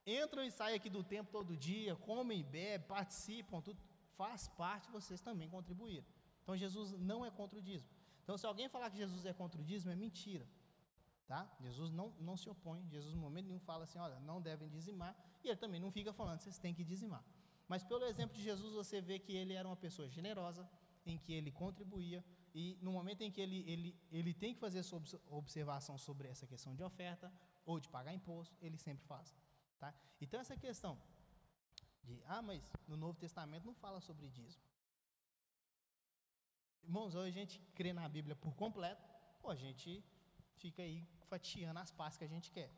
[0.06, 3.80] entram e saem aqui do templo todo dia, comem bebem, participam, tudo,
[4.16, 6.04] faz parte vocês também contribuir.
[6.42, 7.90] Então Jesus não é contra o dízimo.
[8.22, 10.46] Então se alguém falar que Jesus é contra o dízimo, é mentira.
[11.26, 11.50] Tá?
[11.60, 15.16] Jesus não, não se opõe, Jesus no momento nenhum fala assim, olha, não devem dizimar,
[15.42, 17.24] e ele também não fica falando, vocês têm que dizimar.
[17.68, 20.68] Mas pelo exemplo de Jesus, você vê que ele era uma pessoa generosa,
[21.04, 22.24] em que ele contribuía,
[22.54, 26.46] e no momento em que ele, ele, ele tem que fazer sua observação sobre essa
[26.46, 27.32] questão de oferta,
[27.64, 29.36] ou de pagar imposto, ele sempre faz.
[29.78, 29.94] Tá?
[30.20, 30.98] Então, essa questão
[32.02, 34.62] de, ah, mas no Novo Testamento não fala sobre dízimo.
[36.84, 39.04] Irmãos, hoje a gente crê na Bíblia por completo,
[39.42, 40.04] ou a gente
[40.54, 42.72] fica aí fatiando as partes que a gente quer.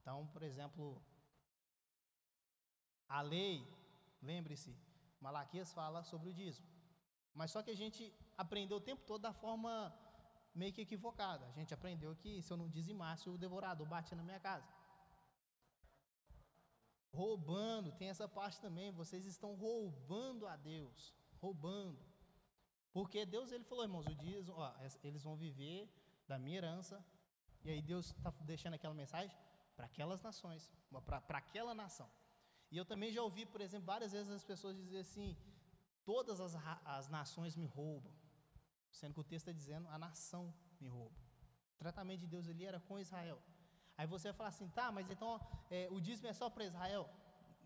[0.00, 1.02] Então, por exemplo,
[3.18, 3.54] a lei,
[4.22, 4.74] lembre-se,
[5.20, 6.66] Malaquias fala sobre o dízimo.
[7.34, 8.02] Mas só que a gente
[8.36, 9.72] aprendeu o tempo todo da forma
[10.54, 11.44] meio que equivocada.
[11.46, 14.66] A gente aprendeu que se eu não dizimasse, o devorador batia na minha casa.
[17.12, 18.90] Roubando, tem essa parte também.
[18.90, 21.14] Vocês estão roubando a Deus.
[21.38, 22.00] Roubando.
[22.94, 24.72] Porque Deus, ele falou, irmãos, o dízimo, ó,
[25.02, 25.86] eles vão viver
[26.26, 27.04] da minha herança.
[27.62, 29.36] E aí Deus está deixando aquela mensagem
[29.76, 30.70] para aquelas nações,
[31.04, 32.10] para aquela nação.
[32.72, 35.36] E eu também já ouvi, por exemplo, várias vezes as pessoas dizer assim:
[36.06, 36.56] todas as,
[36.86, 38.10] as nações me roubam.
[38.90, 41.14] Sendo que o texto está dizendo: a nação me rouba.
[41.74, 43.38] O tratamento de Deus ali era com Israel.
[43.98, 45.38] Aí você vai falar assim: tá, mas então
[45.70, 47.10] é, o dízimo é só para Israel?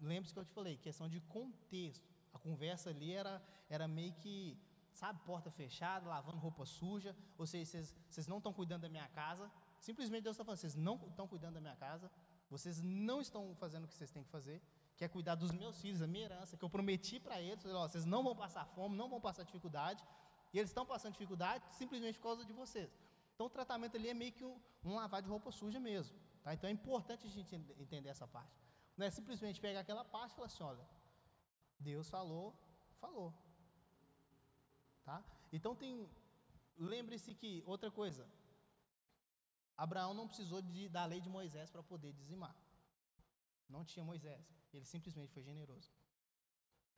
[0.00, 2.04] Lembre-se que eu te falei, questão de contexto.
[2.34, 3.40] A conversa ali era,
[3.70, 4.58] era meio que,
[4.92, 7.16] sabe, porta fechada, lavando roupa suja.
[7.38, 7.64] Ou seja,
[8.10, 9.48] vocês, não estão cuidando da minha casa.
[9.78, 12.10] Simplesmente Deus está falando: vocês não estão cuidando da minha casa.
[12.50, 14.60] Vocês não estão fazendo o que vocês têm que fazer
[14.96, 17.86] que é cuidar dos meus filhos, a minha herança, que eu prometi para eles, ó,
[17.86, 20.02] vocês não vão passar fome, não vão passar dificuldade,
[20.52, 22.90] e eles estão passando dificuldade simplesmente por causa de vocês.
[23.34, 26.16] Então o tratamento ali é meio que um, um lavar de roupa suja mesmo.
[26.42, 26.54] Tá?
[26.54, 28.58] Então é importante a gente entender essa parte.
[28.96, 30.88] Não é simplesmente pegar aquela parte e falar assim, olha,
[31.78, 32.54] Deus falou,
[32.98, 33.34] falou.
[35.04, 35.22] Tá?
[35.52, 36.08] Então tem.
[36.78, 38.26] Lembre-se que, outra coisa,
[39.76, 42.54] Abraão não precisou de, da lei de Moisés para poder dizimar.
[43.68, 44.44] Não tinha Moisés.
[44.72, 45.90] Ele simplesmente foi generoso.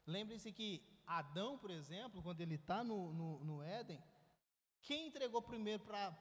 [0.07, 4.03] Lembre-se que Adão, por exemplo, quando ele está no, no, no, Éden,
[4.83, 6.17] quem entregou primeiro para.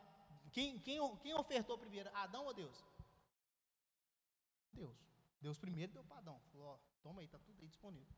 [0.51, 2.09] Quem, quem, quem ofertou primeiro?
[2.13, 2.83] Adão ou Deus?
[4.73, 4.97] Deus.
[5.41, 6.39] Deus primeiro deu para Adão.
[6.51, 8.15] Falou: ó, toma aí, está tudo aí disponível.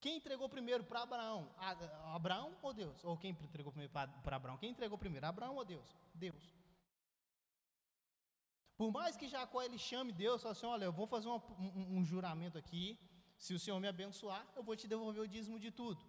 [0.00, 1.50] Quem entregou primeiro para Abraão?
[2.14, 3.02] Abraão ou Deus?
[3.04, 4.58] Ou quem entregou primeiro para Abraão?
[4.58, 5.26] Quem entregou primeiro?
[5.26, 5.96] Abraão ou Deus?
[6.12, 6.54] Deus.
[8.76, 11.98] Por mais que Jacó ele chame Deus, fala assim: olha, eu vou fazer uma, um,
[11.98, 12.98] um, juramento aqui.
[13.36, 16.02] Se o Senhor me abençoar, eu vou te devolver o dízimo de tudo.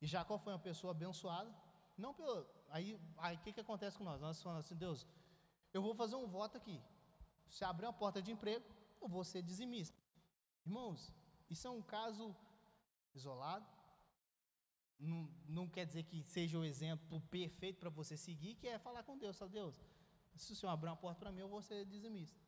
[0.00, 1.54] E Jacó foi uma pessoa abençoada.
[1.96, 2.46] Não pelo.
[2.70, 4.20] Aí o que, que acontece com nós?
[4.20, 5.06] Nós falamos assim: Deus,
[5.72, 6.80] eu vou fazer um voto aqui.
[7.48, 8.64] Se abrir uma porta de emprego,
[9.00, 9.96] eu vou ser dizimista.
[10.64, 11.12] Irmãos,
[11.50, 12.34] isso é um caso
[13.14, 13.66] isolado.
[14.98, 19.02] Não, não quer dizer que seja o exemplo perfeito para você seguir, que é falar
[19.02, 19.36] com Deus.
[19.36, 19.80] Fala, Deus,
[20.36, 22.40] se o Senhor abrir uma porta para mim, eu vou ser dizimista.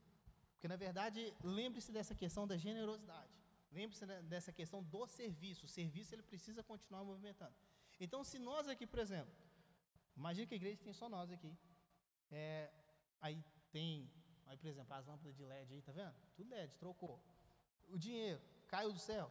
[0.55, 3.33] Porque, na verdade, lembre-se dessa questão da generosidade.
[3.71, 5.67] Lembre-se dessa questão do serviço.
[5.67, 7.55] O serviço, ele precisa continuar movimentando.
[8.01, 9.33] Então, se nós aqui, por exemplo,
[10.17, 11.57] imagine que a igreja tem só nós aqui.
[12.31, 12.71] É,
[13.21, 14.11] aí tem,
[14.47, 16.15] aí, por exemplo, as lâmpadas de LED aí, tá vendo?
[16.35, 17.23] Tudo LED, trocou.
[17.89, 19.31] O dinheiro caiu do céu.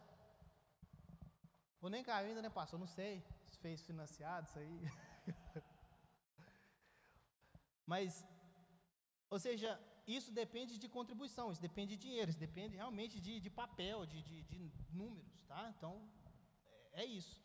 [1.80, 2.78] Ou nem caiu ainda, né, pastor?
[2.78, 3.22] Não sei.
[3.48, 4.80] Se fez financiado isso aí.
[7.86, 8.24] Mas,
[9.34, 9.70] ou seja,
[10.06, 14.22] isso depende de contribuição, isso depende de dinheiro, isso depende realmente de, de papel, de,
[14.22, 14.56] de, de
[14.92, 15.74] números, tá?
[15.76, 15.92] Então,
[16.92, 17.42] é, é isso.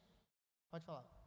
[0.70, 1.19] Pode falar.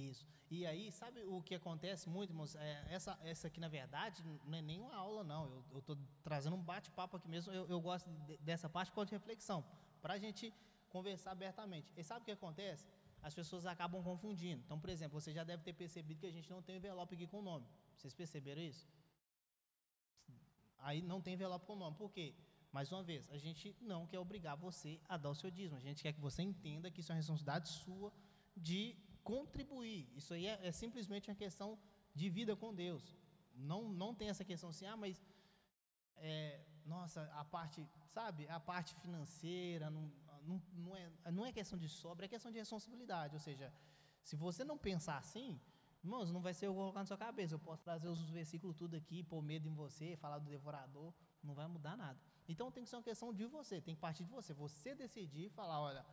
[0.00, 0.26] Isso.
[0.50, 2.56] E aí, sabe o que acontece muito, irmãos?
[2.56, 5.64] É, essa, essa aqui, na verdade, não é nem uma aula, não.
[5.70, 7.52] Eu estou trazendo um bate-papo aqui mesmo.
[7.52, 9.64] Eu, eu gosto de, dessa parte com de reflexão,
[10.02, 10.52] para a gente
[10.88, 11.92] conversar abertamente.
[11.96, 12.84] E sabe o que acontece?
[13.22, 14.62] As pessoas acabam confundindo.
[14.64, 17.26] Então, por exemplo, você já deve ter percebido que a gente não tem envelope aqui
[17.26, 17.66] com o nome.
[17.96, 18.88] Vocês perceberam isso?
[20.78, 21.96] Aí não tem envelope com o nome.
[21.96, 22.34] Por quê?
[22.72, 25.76] Mais uma vez, a gente não quer obrigar você a dar o seu dízimo.
[25.76, 28.12] A gente quer que você entenda que isso é uma responsabilidade sua
[28.56, 30.08] de contribuir.
[30.16, 31.78] Isso aí é, é, simplesmente uma questão
[32.14, 33.16] de vida com Deus.
[33.54, 35.22] Não, não tem essa questão assim, ah, mas
[36.16, 40.10] é, nossa, a parte, sabe, a parte financeira não,
[40.42, 43.34] não, não, é, não é questão de sobra, é questão de responsabilidade.
[43.34, 43.72] Ou seja,
[44.22, 45.60] se você não pensar assim,
[46.02, 47.54] irmãos, não vai ser eu colocar na sua cabeça.
[47.54, 51.54] Eu posso trazer os versículos tudo aqui, pôr medo em você, falar do devorador, não
[51.54, 52.18] vai mudar nada.
[52.48, 54.52] Então tem que ser uma questão de você, tem que partir de você.
[54.54, 56.04] Você decidir e falar, olha,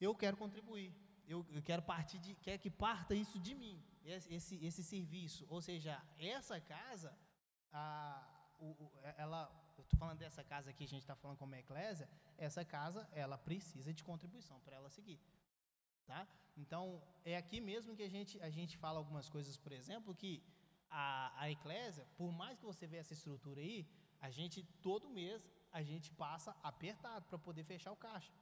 [0.00, 0.94] eu quero contribuir
[1.26, 5.46] eu, eu quero partir de, quer que parta isso de mim, esse, esse serviço.
[5.48, 7.16] Ou seja, essa casa,
[7.72, 8.24] a,
[8.58, 12.08] o, ela, eu estou falando dessa casa aqui, a gente está falando como é eclésia,
[12.38, 15.20] essa casa, ela precisa de contribuição para ela seguir.
[16.06, 16.26] Tá?
[16.56, 20.42] Então, é aqui mesmo que a gente, a gente fala algumas coisas, por exemplo, que
[20.88, 23.86] a, a eclésia, por mais que você veja essa estrutura aí,
[24.20, 28.32] a gente, todo mês, a gente passa apertado para poder fechar o caixa.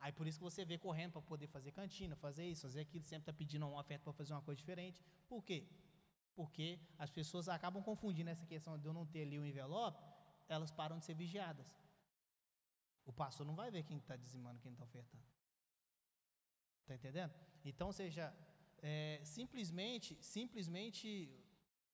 [0.00, 3.04] Aí por isso que você vê correndo para poder fazer cantina, fazer isso, fazer aquilo,
[3.04, 5.02] sempre está pedindo uma oferta para fazer uma coisa diferente.
[5.28, 5.66] Por quê?
[6.34, 10.00] Porque as pessoas acabam confundindo essa questão de eu não ter ali o envelope,
[10.48, 11.66] elas param de ser vigiadas.
[13.04, 15.24] O pastor não vai ver quem está dizimando, quem está ofertando.
[16.82, 17.34] Está entendendo?
[17.64, 18.32] Então, seja,
[18.80, 21.28] é, simplesmente, simplesmente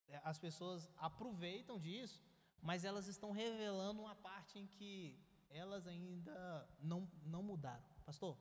[0.08, 2.22] é, as pessoas aproveitam disso,
[2.60, 7.93] mas elas estão revelando uma parte em que elas ainda não, não mudaram.
[8.06, 8.36] Pastor?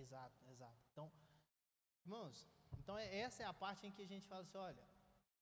[0.00, 0.78] Exato, exato.
[0.92, 1.12] Então,
[2.04, 4.84] irmãos, então é, essa é a parte em que a gente fala assim, olha,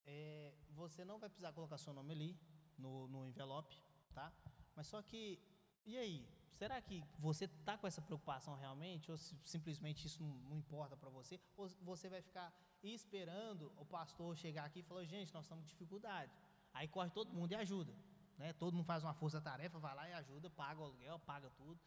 [0.05, 2.41] é, você não vai precisar colocar seu nome ali
[2.77, 3.77] no, no envelope,
[4.13, 4.33] tá?
[4.75, 5.39] Mas só que,
[5.85, 6.29] e aí?
[6.51, 9.13] Será que você está com essa preocupação realmente?
[9.13, 11.39] Ou se, simplesmente isso não, não importa para você?
[11.57, 15.69] Ou você vai ficar esperando o pastor chegar aqui e falar, gente, nós estamos com
[15.69, 16.33] dificuldade.
[16.73, 17.95] Aí corre todo mundo e ajuda.
[18.37, 18.53] Né?
[18.55, 21.81] Todo mundo faz uma força-tarefa, vai lá e ajuda, paga o aluguel, paga tudo.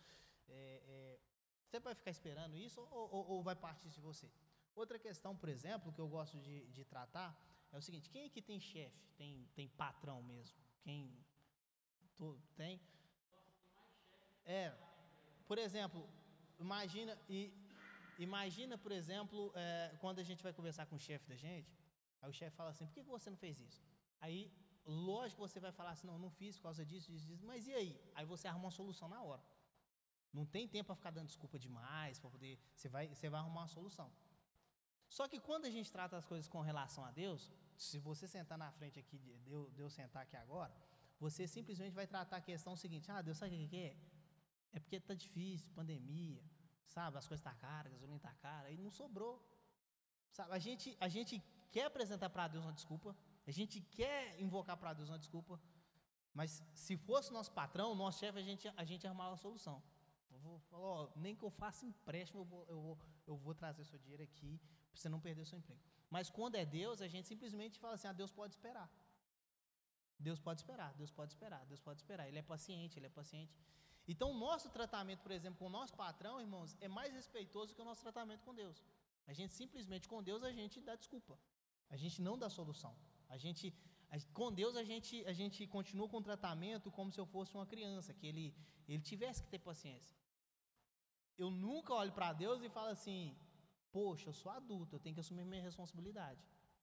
[0.47, 1.19] É, é,
[1.71, 4.29] você vai ficar esperando isso ou, ou, ou, vai partir de você?
[4.75, 7.29] Outra questão, por exemplo, que eu gosto de, de tratar
[7.71, 10.57] é o seguinte: quem aqui tem chefe, tem, tem patrão mesmo?
[10.83, 11.17] Quem
[12.57, 12.79] tem?
[14.45, 14.73] É,
[15.47, 16.07] por exemplo,
[16.59, 17.53] imagina e
[18.17, 21.73] imagina, por exemplo, é, quando a gente vai conversar com o chefe da gente,
[22.21, 23.81] aí o chefe fala assim: por que você não fez isso?
[24.19, 24.51] Aí,
[24.85, 27.73] lógico você vai falar assim: não, não fiz por causa disso, disso, disso, mas e
[27.73, 27.91] aí?
[28.13, 29.41] Aí você arruma uma solução na hora.
[30.33, 32.57] Não tem tempo para ficar dando desculpa demais, para poder.
[32.75, 34.11] Você vai, você vai arrumar uma solução.
[35.07, 38.57] Só que quando a gente trata as coisas com relação a Deus, se você sentar
[38.57, 40.73] na frente aqui, Deus, Deus sentar aqui agora,
[41.19, 43.97] você simplesmente vai tratar a questão seguinte: ah, Deus, sabe o que é?
[44.71, 46.41] É porque está difícil, pandemia,
[46.87, 47.17] sabe?
[47.17, 49.35] As coisas estão tá caras, a gasolina está cara, e não sobrou.
[50.31, 50.53] Sabe?
[50.53, 53.15] A gente, a gente quer apresentar para Deus uma desculpa,
[53.45, 55.59] a gente quer invocar para Deus uma desculpa,
[56.33, 59.83] mas se fosse nosso patrão, nosso chefe, a gente, a gente arrumava a solução.
[60.43, 63.83] Vou falar, ó, nem que eu faça empréstimo, eu vou, eu vou, eu vou trazer
[63.85, 65.81] seu dinheiro aqui para você não perder seu emprego.
[66.09, 68.89] Mas quando é Deus, a gente simplesmente fala assim: ah, Deus pode esperar.
[70.27, 72.27] Deus pode esperar, Deus pode esperar, Deus pode esperar.
[72.27, 73.53] Ele é paciente, ele é paciente.
[74.07, 77.81] Então, o nosso tratamento, por exemplo, com o nosso patrão, irmãos, é mais respeitoso que
[77.81, 78.83] o nosso tratamento com Deus.
[79.25, 81.39] A gente simplesmente, com Deus, a gente dá desculpa.
[81.89, 82.95] A gente não dá solução.
[83.29, 83.73] A gente,
[84.33, 87.65] com Deus, a gente, a gente continua com o tratamento como se eu fosse uma
[87.65, 88.55] criança, que ele,
[88.87, 90.15] ele tivesse que ter paciência.
[91.37, 93.35] Eu nunca olho para Deus e falo assim:
[93.91, 96.39] Poxa, eu sou adulto, eu tenho que assumir minha responsabilidade.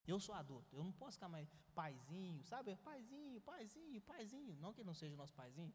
[0.07, 2.75] Eu sou adulto, eu não posso ficar mais paizinho, sabe?
[2.77, 4.57] Paizinho, paizinho, paizinho.
[4.57, 5.73] Não que ele não seja nosso paizinho,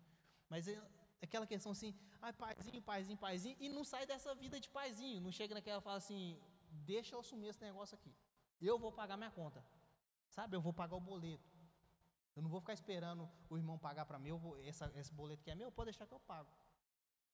[0.50, 0.82] mas é
[1.22, 5.22] aquela questão assim: ai, paizinho, paizinho, paizinho, e não sai dessa vida de paizinho.
[5.22, 8.14] Não chega naquela e fala assim: Deixa eu assumir esse negócio aqui.
[8.62, 9.64] Eu vou pagar minha conta,
[10.30, 10.56] sabe?
[10.56, 11.52] Eu vou pagar o boleto.
[12.36, 15.52] Eu não vou ficar esperando o irmão pagar para mim, vou, essa, esse boleto que
[15.52, 16.50] é meu, pode deixar que eu pago.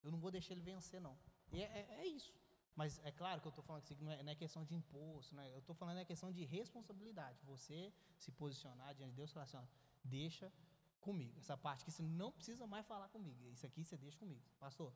[0.03, 1.17] Eu não vou deixar ele vencer, não.
[1.51, 2.33] E é, é, é isso.
[2.75, 5.35] Mas é claro que eu estou falando que não é, não é, questão de imposto,
[5.35, 5.51] né?
[5.53, 7.37] eu estou falando é questão de responsabilidade.
[7.43, 9.63] Você se posicionar diante de Deus e falar assim: ó,
[10.03, 10.51] deixa
[11.01, 11.37] comigo.
[11.39, 13.49] Essa parte que você não precisa mais falar comigo.
[13.49, 14.41] Isso aqui você deixa comigo.
[14.59, 14.93] Pastor?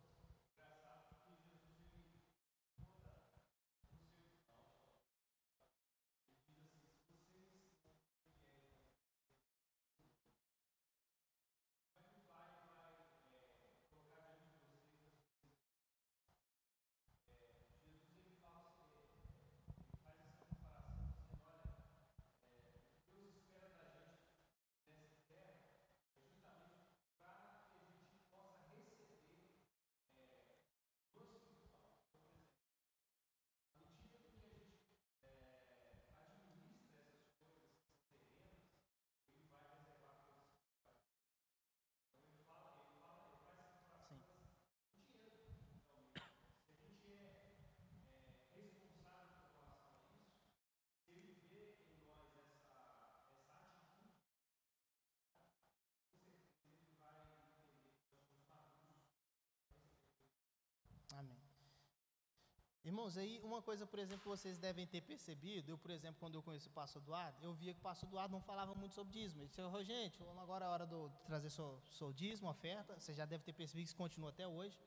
[62.93, 66.43] Irmãos, aí uma coisa, por exemplo, vocês devem ter percebido, eu, por exemplo, quando eu
[66.43, 69.41] conheci o pastor Eduardo, eu via que o pastor Eduardo não falava muito sobre dízimo.
[69.41, 73.25] Ele disse, gente, agora é a hora de trazer seu, seu dízimo, oferta, você já
[73.25, 74.79] deve ter percebido que isso continua até hoje.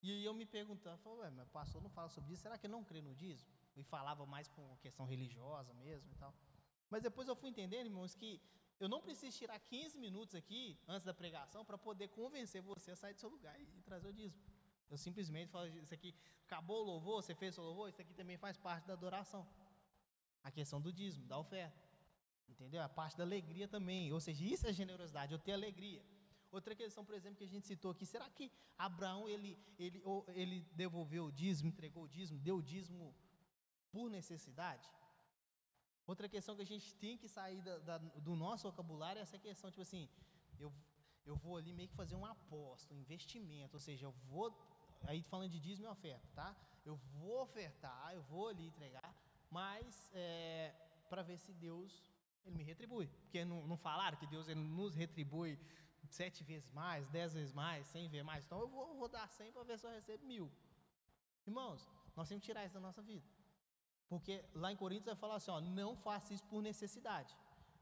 [0.00, 2.70] E eu me perguntava, falei, ué, mas pastor não fala sobre isso, será que eu
[2.70, 3.50] não crê no dízimo?
[3.76, 6.32] E falava mais por questão religiosa mesmo e tal.
[6.88, 8.40] Mas depois eu fui entendendo, irmãos, que
[8.78, 12.96] eu não preciso tirar 15 minutos aqui, antes da pregação, para poder convencer você a
[12.96, 14.40] sair do seu lugar e, e trazer o dízimo.
[14.90, 16.14] Eu simplesmente falo, isso aqui,
[16.46, 19.46] acabou o louvor, você fez o louvor, isso aqui também faz parte da adoração.
[20.42, 21.78] A questão do dízimo, da oferta.
[22.48, 22.82] Entendeu?
[22.82, 24.12] A parte da alegria também.
[24.12, 26.02] Ou seja, isso é generosidade, eu ter alegria.
[26.50, 30.60] Outra questão, por exemplo, que a gente citou aqui, será que Abraão, ele, ele, ele
[30.72, 33.14] devolveu o dízimo, entregou o dízimo, deu o dízimo
[33.92, 34.88] por necessidade?
[36.06, 39.38] Outra questão que a gente tem que sair da, da, do nosso vocabulário é essa
[39.38, 40.08] questão, tipo assim,
[40.58, 40.72] eu,
[41.26, 44.50] eu vou ali meio que fazer um aposto, um investimento, ou seja, eu vou
[45.06, 46.56] aí falando de dízimo e oferta, tá?
[46.84, 49.14] Eu vou ofertar, eu vou ali entregar,
[49.50, 50.74] mas é,
[51.08, 52.02] para ver se Deus
[52.44, 53.06] ele me retribui.
[53.22, 55.58] Porque não, não falaram que Deus ele nos retribui
[56.10, 58.44] sete vezes mais, dez vezes mais, cem vezes mais.
[58.46, 60.50] Então eu vou, vou dar cem para ver se eu recebo mil.
[61.46, 63.26] Irmãos, nós temos que tirar isso da nossa vida.
[64.08, 67.36] Porque lá em Coríntios vai falar assim, ó, não faça isso por necessidade.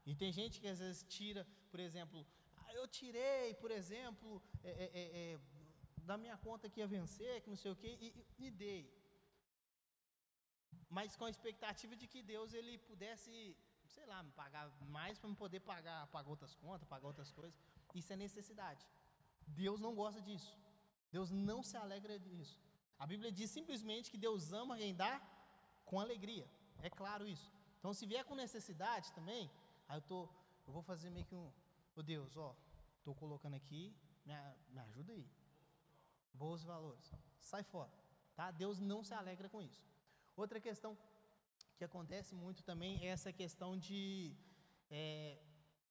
[0.05, 2.25] E tem gente que às vezes tira, por exemplo,
[2.57, 5.39] ah, eu tirei, por exemplo, é, é, é, é
[6.09, 8.07] da minha conta que ia vencer, que não sei o quê, e,
[8.45, 8.81] e dei.
[10.97, 13.31] Mas com a expectativa de que Deus ele pudesse,
[13.95, 14.65] sei lá, me pagar
[14.97, 17.57] mais para me poder pagar, pagar outras contas, pagar outras coisas.
[17.99, 18.83] Isso é necessidade.
[19.63, 20.53] Deus não gosta disso.
[21.15, 22.57] Deus não se alegra disso.
[23.03, 25.13] A Bíblia diz simplesmente que Deus ama quem dá
[25.85, 26.47] com alegria.
[26.87, 27.51] É claro isso.
[27.79, 29.43] Então, se vier com necessidade também,
[29.87, 30.19] aí eu tô,
[30.65, 31.53] eu vou fazer meio que um, ô
[31.97, 32.55] oh Deus, ó,
[33.03, 33.83] tô colocando aqui,
[34.25, 34.33] me,
[34.73, 35.27] me ajuda aí
[36.43, 37.11] bons valores.
[37.39, 37.91] Sai fora,
[38.35, 38.45] tá?
[38.51, 39.85] Deus não se alegra com isso.
[40.35, 40.97] Outra questão
[41.77, 44.35] que acontece muito também é essa questão de
[44.89, 45.37] é,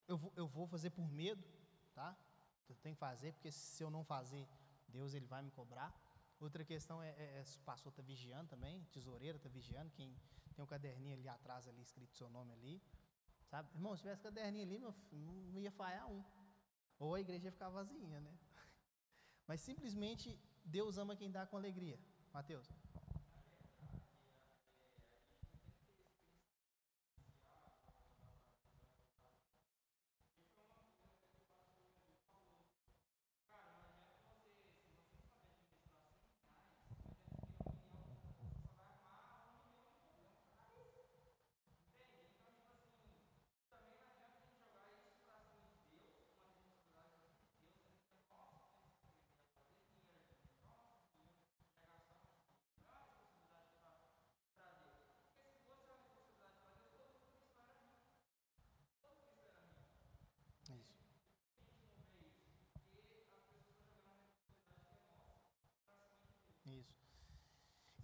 [0.09, 1.45] eu, vou, eu vou fazer por medo,
[1.95, 2.17] tá?
[2.69, 4.47] Eu tenho que fazer porque se eu não fazer,
[4.89, 5.95] Deus ele vai me cobrar.
[6.39, 10.15] Outra questão é, é, é o pastor está vigiando também, tesoureiro está vigiando, quem
[10.55, 12.83] tem um caderninho ali atrás ali escrito seu nome ali,
[13.47, 13.69] sabe?
[13.75, 16.23] Irmão, se tivesse caderninho ali, meu, não ia falhar um.
[16.99, 18.39] Ou a igreja ia ficar vazia, né?
[19.47, 21.99] Mas simplesmente Deus ama quem dá com alegria.
[22.33, 22.69] Mateus.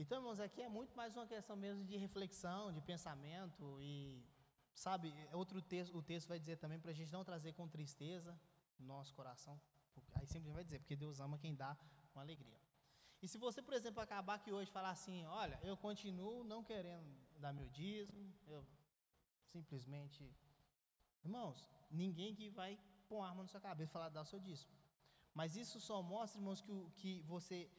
[0.03, 4.21] Então, irmãos, aqui é muito mais uma questão mesmo de reflexão, de pensamento e,
[4.75, 8.37] sabe, outro texto, o texto vai dizer também para a gente não trazer com tristeza
[8.81, 9.61] no nosso coração.
[10.15, 11.79] Aí sempre vai dizer, porque Deus ama quem dá
[12.13, 12.59] com alegria.
[13.23, 16.65] E se você, por exemplo, acabar aqui hoje e falar assim, olha, eu continuo não
[16.65, 18.67] querendo dar meu dízimo, eu
[19.53, 20.29] simplesmente.
[21.23, 22.77] Irmãos, ninguém que vai
[23.09, 24.73] pôr arma na sua cabeça e falar dar o seu dízimo.
[25.33, 27.71] Mas isso só mostra, irmãos, que, que você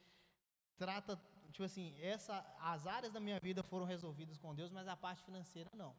[0.77, 1.21] trata
[1.53, 5.23] tipo assim, essa, as áreas da minha vida foram resolvidas com Deus, mas a parte
[5.23, 5.95] financeira não.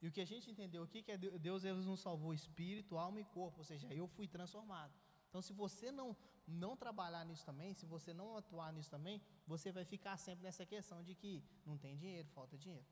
[0.00, 3.20] E o que a gente entendeu aqui que é Deus ele nos salvou espírito, alma
[3.20, 4.94] e corpo, ou seja, eu fui transformado.
[5.28, 6.16] Então, se você não
[6.46, 10.66] não trabalhar nisso também, se você não atuar nisso também, você vai ficar sempre nessa
[10.66, 12.84] questão de que não tem dinheiro, falta dinheiro.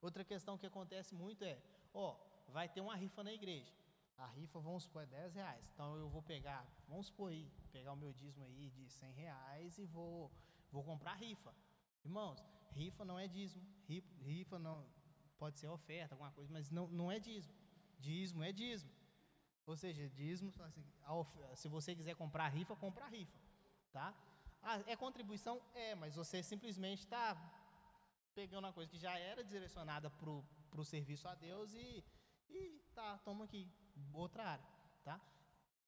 [0.00, 1.56] Outra questão que acontece muito é,
[1.94, 2.16] ó,
[2.48, 3.72] vai ter uma rifa na igreja.
[4.18, 5.70] A rifa, vamos supor, é 10 reais.
[5.72, 9.78] Então eu vou pegar, vamos supor aí, pegar o meu dízimo aí de 100 reais
[9.78, 10.32] e vou
[10.70, 11.54] Vou comprar rifa.
[12.04, 12.42] Irmãos,
[12.72, 13.66] rifa não é dízimo.
[14.20, 14.86] Rifa não
[15.38, 17.54] pode ser oferta, alguma coisa, mas não, não é dízimo.
[17.98, 18.90] Dízimo é dízimo.
[19.66, 20.84] Ou seja, dízimo, assim,
[21.56, 23.36] se você quiser comprar rifa, compra rifa.
[23.92, 24.14] Tá?
[24.62, 25.60] Ah, é contribuição?
[25.74, 27.36] É, mas você simplesmente está
[28.34, 32.04] pegando uma coisa que já era direcionada para o serviço a Deus e,
[32.48, 33.68] e tá, toma aqui,
[34.12, 34.66] outra área.
[35.02, 35.20] Tá?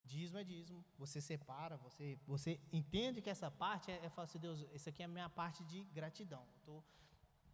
[0.08, 0.82] Dízimo é dízimo.
[0.96, 5.04] Você separa, você, você entende que essa parte é, é assim, Deus, isso aqui é
[5.04, 6.44] a minha parte de gratidão.
[6.54, 6.84] Eu tô,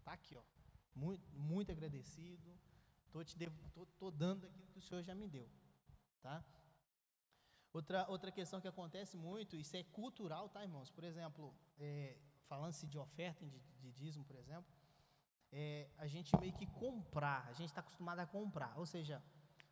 [0.05, 0.43] tá aqui, ó.
[0.95, 2.57] Muito, muito agradecido.
[3.11, 5.49] Tô, te devo, tô, tô dando aquilo que o Senhor já me deu.
[6.23, 6.45] Tá?
[7.73, 10.91] Outra, outra questão que acontece muito, isso é cultural, tá, irmãos?
[10.93, 14.73] Por exemplo, é, falando-se de oferta, de, de dízimo, por exemplo,
[15.51, 18.79] é, a gente meio que comprar, a gente está acostumado a comprar.
[18.79, 19.21] Ou seja,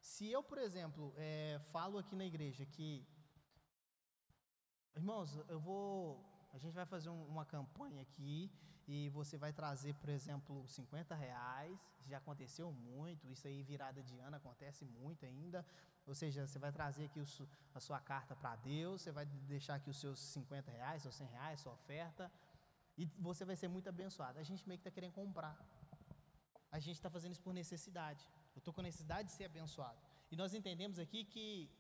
[0.03, 3.07] se eu, por exemplo, é, falo aqui na igreja que,
[4.97, 6.21] irmãos, eu vou,
[6.53, 8.51] a gente vai fazer um, uma campanha aqui
[8.89, 14.19] e você vai trazer, por exemplo, 50 reais, já aconteceu muito, isso aí virada de
[14.19, 15.65] ano acontece muito ainda,
[16.05, 17.27] ou seja, você vai trazer aqui o,
[17.73, 21.29] a sua carta para Deus, você vai deixar aqui os seus 50 reais, seus 100
[21.29, 22.31] reais, sua oferta,
[22.99, 24.41] e você vai ser muito abençoado.
[24.41, 25.57] A gente meio que está querendo comprar.
[26.73, 28.29] A gente está fazendo isso por necessidade.
[28.55, 29.99] Eu estou com necessidade de ser abençoado.
[30.31, 31.71] E nós entendemos aqui que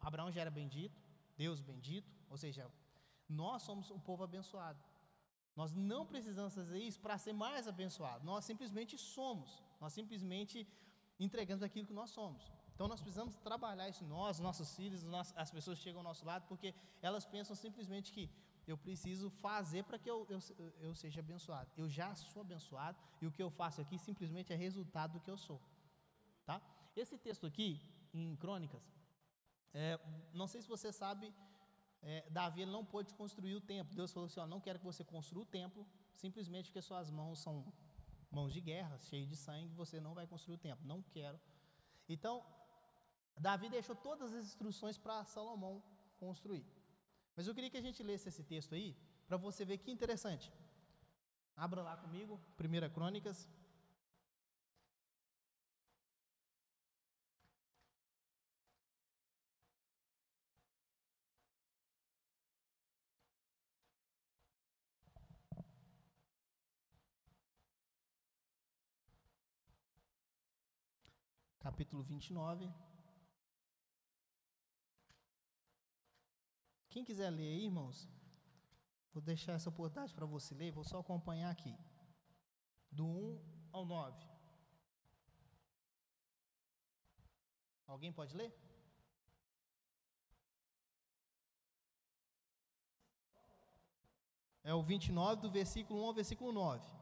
[0.00, 1.00] Abraão já era bendito,
[1.36, 2.70] Deus bendito, ou seja,
[3.28, 4.78] nós somos um povo abençoado.
[5.56, 8.24] Nós não precisamos fazer isso para ser mais abençoado.
[8.24, 9.62] Nós simplesmente somos.
[9.80, 10.66] Nós simplesmente
[11.18, 12.50] entregamos aquilo que nós somos.
[12.74, 15.04] Então nós precisamos trabalhar isso nós, nossos filhos,
[15.36, 18.30] as pessoas que chegam ao nosso lado, porque elas pensam simplesmente que
[18.66, 20.40] eu preciso fazer para que eu, eu,
[20.80, 21.70] eu seja abençoado.
[21.76, 25.30] Eu já sou abençoado e o que eu faço aqui simplesmente é resultado do que
[25.30, 25.60] eu sou.
[26.44, 26.60] Tá?
[26.96, 27.80] Esse texto aqui,
[28.12, 28.82] em Crônicas,
[29.72, 29.98] é,
[30.32, 31.32] não sei se você sabe,
[32.02, 33.94] é, Davi não pôde construir o templo.
[33.94, 37.40] Deus falou assim: ó, não quero que você construa o templo, simplesmente porque suas mãos
[37.40, 37.72] são
[38.30, 40.86] mãos de guerra, cheias de sangue, você não vai construir o templo.
[40.86, 41.38] Não quero.
[42.08, 42.44] Então,
[43.36, 45.82] Davi deixou todas as instruções para Salomão
[46.18, 46.64] construir.
[47.36, 50.52] Mas eu queria que a gente lesse esse texto aí, para você ver que interessante.
[51.56, 53.48] Abra lá comigo, 1 Crônicas.
[71.70, 72.68] Capítulo 29.
[76.88, 78.08] Quem quiser ler aí, irmãos,
[79.12, 81.72] vou deixar essa oportunidade para você ler, vou só acompanhar aqui.
[82.90, 84.20] Do 1 ao 9.
[87.86, 88.52] Alguém pode ler?
[94.64, 96.99] É o 29 do versículo 1 ao versículo 9.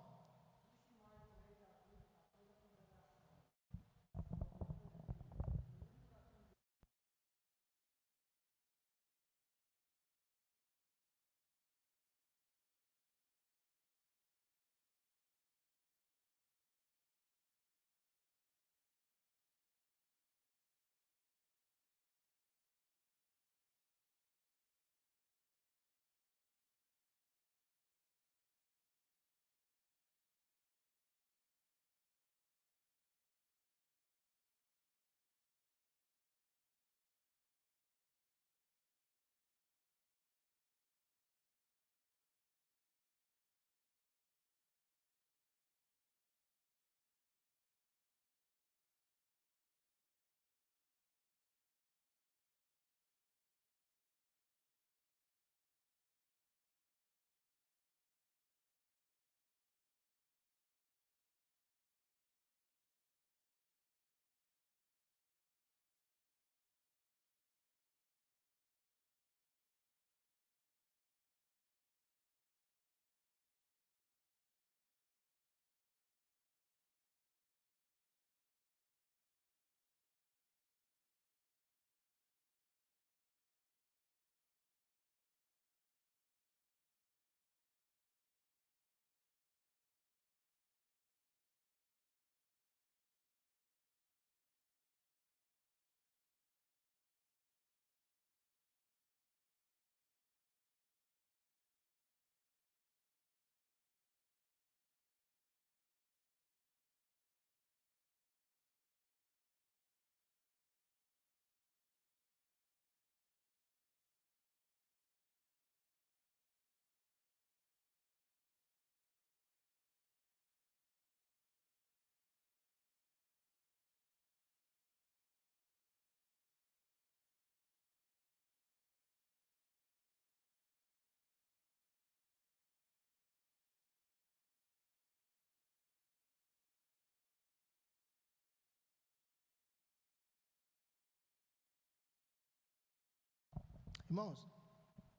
[144.10, 144.38] Irmãos,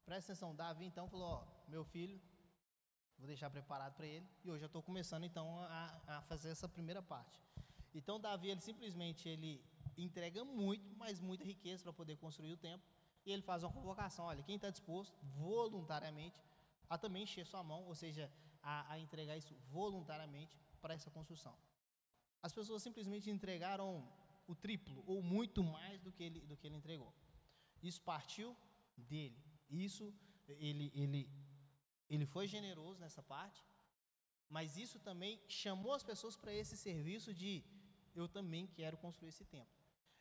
[0.03, 2.19] presta atenção, Davi então falou, ó, meu filho,
[3.19, 6.67] vou deixar preparado para ele, e hoje eu estou começando então a, a, fazer essa
[6.67, 7.39] primeira parte.
[7.93, 9.63] Então Davi, ele simplesmente, ele
[9.95, 12.83] entrega muito, mas muita riqueza para poder construir o templo,
[13.27, 16.43] e ele faz uma convocação, olha, quem está disposto voluntariamente
[16.89, 18.31] a também encher sua mão, ou seja,
[18.63, 21.55] a, a entregar isso voluntariamente para essa construção.
[22.41, 24.03] As pessoas simplesmente entregaram
[24.47, 27.13] o triplo ou muito mais do que ele, do que ele entregou.
[27.83, 28.57] Isso partiu
[28.99, 29.37] dele.
[29.69, 30.13] Isso
[30.47, 31.29] ele, ele,
[32.09, 33.63] ele foi generoso nessa parte,
[34.49, 37.63] mas isso também chamou as pessoas para esse serviço de
[38.15, 39.79] eu também quero construir esse templo.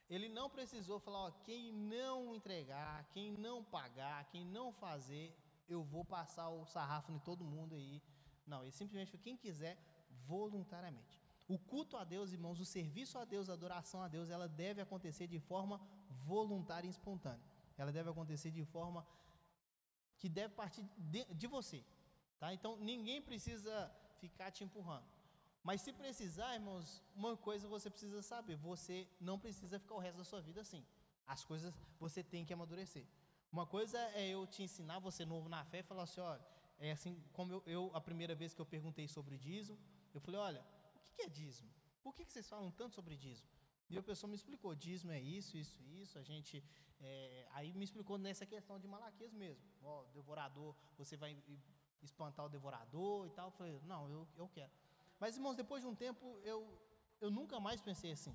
[0.09, 5.35] Ele não precisou falar, ó, quem não entregar, quem não pagar, quem não fazer,
[5.68, 8.03] eu vou passar o sarrafo em todo mundo aí.
[8.47, 9.76] Não, ele simplesmente quem quiser
[10.26, 11.20] voluntariamente.
[11.47, 14.81] O culto a Deus, irmãos, o serviço a Deus, a adoração a Deus, ela deve
[14.81, 15.81] acontecer de forma
[16.26, 17.47] voluntária e espontânea.
[17.79, 19.07] Ela deve acontecer de forma
[20.18, 21.83] que deve partir de, de você,
[22.39, 22.53] tá?
[22.53, 25.07] Então ninguém precisa ficar te empurrando.
[25.62, 30.18] Mas se precisar, irmãos, uma coisa você precisa saber: você não precisa ficar o resto
[30.18, 30.85] da sua vida assim.
[31.26, 33.07] As coisas você tem que amadurecer.
[33.53, 36.45] Uma coisa é eu te ensinar, você novo na fé, e falar assim: olha,
[36.79, 39.79] é assim como eu, eu, a primeira vez que eu perguntei sobre dízimo,
[40.14, 40.64] eu falei: olha,
[40.97, 41.70] o que é dízimo?
[42.03, 43.49] Por que vocês falam tanto sobre dízimo?
[43.91, 46.18] E a pessoa me explicou: dízimo é isso, isso, isso.
[46.18, 46.62] A gente.
[47.01, 49.62] É, aí me explicou nessa questão de Malaquias mesmo.
[49.82, 51.41] Ó, devorador, você vai
[52.03, 53.49] espantar o devorador e tal.
[53.49, 54.70] Eu falei: não, eu, eu quero.
[55.18, 56.78] Mas, irmãos, depois de um tempo, eu,
[57.20, 58.34] eu nunca mais pensei assim.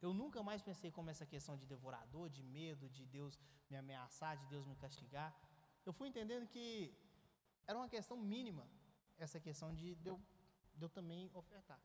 [0.00, 3.38] Eu nunca mais pensei como essa questão de devorador, de medo, de Deus
[3.70, 5.34] me ameaçar, de Deus me castigar.
[5.84, 6.94] Eu fui entendendo que
[7.66, 8.68] era uma questão mínima,
[9.16, 10.20] essa questão de, eu,
[10.74, 11.80] de eu também ofertar,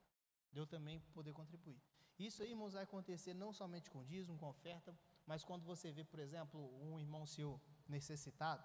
[0.51, 1.79] de eu também poder contribuir.
[2.27, 4.95] Isso aí, irmãos, vai acontecer não somente com dízimo, com oferta,
[5.25, 8.63] mas quando você vê, por exemplo, um irmão seu necessitado,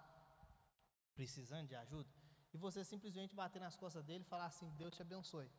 [1.15, 2.09] precisando de ajuda,
[2.53, 5.49] e você simplesmente bater nas costas dele e falar assim: Deus te abençoe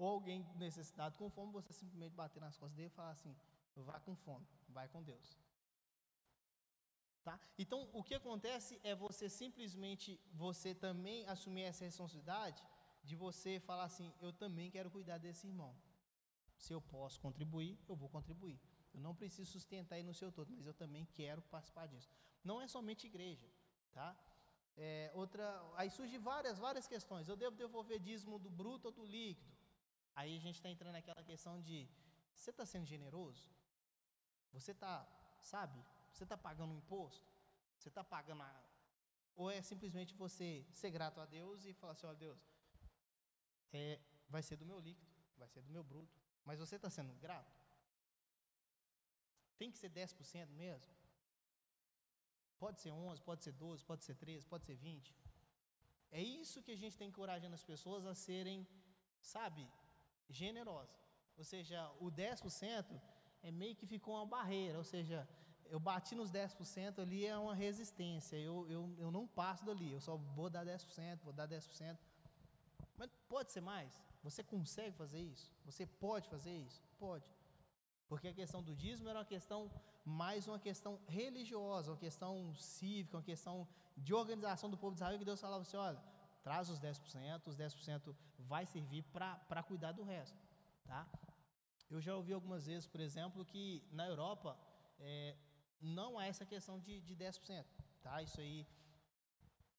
[0.00, 3.36] ou alguém necessitado com fome, você simplesmente bater nas costas dele e falar assim:
[3.76, 5.36] vá com fome, vai com Deus.
[7.22, 7.38] Tá?
[7.58, 12.64] Então, o que acontece é você simplesmente, você também assumir essa responsabilidade
[13.04, 15.74] de você falar assim: eu também quero cuidar desse irmão.
[16.60, 18.60] Se eu posso contribuir, eu vou contribuir.
[18.92, 22.08] Eu não preciso sustentar ele no seu todo, mas eu também quero participar disso.
[22.44, 23.48] Não é somente igreja,
[23.92, 24.08] tá?
[24.76, 25.44] É, outra,
[25.74, 27.28] aí surgem várias, várias questões.
[27.28, 29.50] Eu devo devolver dízimo do bruto ou do líquido?
[30.14, 31.88] Aí a gente está entrando naquela questão de:
[32.34, 33.50] você está sendo generoso?
[34.52, 35.06] Você está,
[35.40, 35.82] sabe?
[36.12, 37.32] Você está pagando um imposto?
[37.78, 38.64] Você está pagando a.
[39.34, 42.38] Ou é simplesmente você ser grato a Deus e falar assim: ó, Deus,
[43.72, 43.98] é,
[44.28, 46.19] vai ser do meu líquido, vai ser do meu bruto.
[46.44, 47.60] Mas você está sendo grato?
[49.58, 50.92] Tem que ser 10% mesmo?
[52.58, 55.14] Pode ser 11, pode ser 12, pode ser 13, pode ser 20.
[56.10, 58.66] É isso que a gente tem encorajando as pessoas a serem,
[59.20, 59.66] sabe,
[60.28, 60.96] generosa.
[61.36, 63.00] Ou seja, o 10%
[63.42, 65.26] é meio que ficou uma barreira, ou seja,
[65.70, 70.00] eu bati nos 10% ali é uma resistência, eu, eu, eu não passo dali, eu
[70.00, 71.96] só vou dar 10%, vou dar 10%.
[72.98, 73.98] Mas pode ser mais?
[74.22, 75.50] Você consegue fazer isso?
[75.64, 76.82] Você pode fazer isso?
[76.98, 77.24] Pode.
[78.08, 79.70] Porque a questão do dízimo era uma questão
[80.04, 83.66] mais uma questão religiosa, uma questão cívica, uma questão
[83.96, 86.02] de organização do povo de Israel, que Deus falava assim, olha,
[86.42, 90.36] traz os 10%, os 10% vai servir para cuidar do resto,
[90.84, 91.06] tá?
[91.90, 94.56] Eu já ouvi algumas vezes, por exemplo, que na Europa
[94.98, 95.36] é,
[95.80, 97.64] não há essa questão de, de 10%,
[98.02, 98.22] tá?
[98.22, 98.66] Isso aí,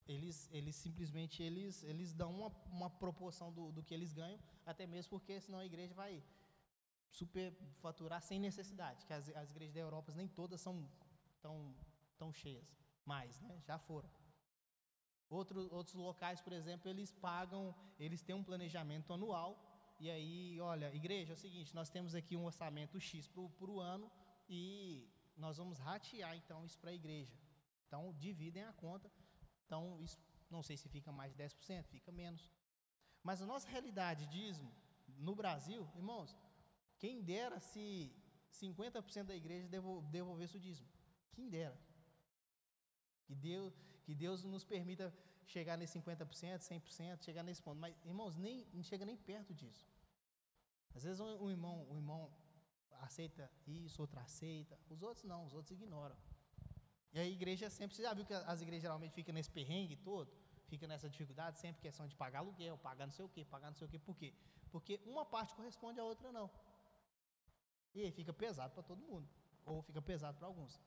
[0.07, 4.85] eles, eles simplesmente eles, eles dão uma, uma proporção do, do que eles ganham, até
[4.85, 6.23] mesmo porque senão a igreja vai
[7.09, 10.89] superfaturar sem necessidade, que as, as igrejas da Europa nem todas são
[11.41, 11.75] tão,
[12.17, 12.65] tão cheias,
[13.05, 13.61] mais, né?
[13.65, 14.09] Já foram.
[15.29, 19.57] Outro, outros locais, por exemplo, eles pagam, eles têm um planejamento anual,
[19.99, 23.79] e aí, olha, igreja, é o seguinte, nós temos aqui um orçamento X para o
[23.79, 24.11] ano
[24.49, 27.31] e nós vamos ratear então isso para a igreja.
[27.87, 29.11] Então, dividem a conta.
[29.71, 30.19] Então, isso,
[30.49, 32.51] não sei se fica mais de 10%, fica menos.
[33.23, 34.69] Mas a nossa realidade, dízimo,
[35.17, 36.35] no Brasil, irmãos,
[36.99, 38.13] quem dera se
[38.51, 39.69] 50% da igreja
[40.11, 40.89] devolvesse o dízimo.
[41.31, 41.79] Quem dera.
[43.23, 45.05] Que Deus, que Deus nos permita
[45.45, 47.79] chegar nesse 50%, 100%, chegar nesse ponto.
[47.79, 49.87] Mas, irmãos, nem, não chega nem perto disso.
[50.93, 52.29] Às vezes um irmão, um irmão
[52.99, 56.17] aceita isso, outro aceita, os outros não, os outros ignoram.
[57.13, 60.31] E a igreja sempre, você já viu que as igrejas geralmente ficam nesse perrengue todo?
[60.67, 63.75] Fica nessa dificuldade, sempre questão de pagar aluguel, pagar não sei o quê, pagar não
[63.75, 63.99] sei o quê.
[63.99, 64.33] Por quê?
[64.71, 66.49] Porque uma parte corresponde à outra não.
[67.93, 69.27] E aí fica pesado para todo mundo.
[69.65, 70.79] Ou fica pesado para alguns.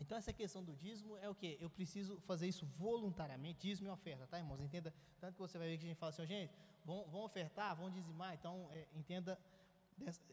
[0.00, 1.58] Então, essa questão do dízimo é o que?
[1.60, 4.60] Eu preciso fazer isso voluntariamente, dízimo e oferta, tá, irmãos?
[4.60, 6.54] Entenda, tanto que você vai ver que a gente fala assim, gente,
[6.84, 9.38] vão, vão ofertar, vão dizimar, então, é, entenda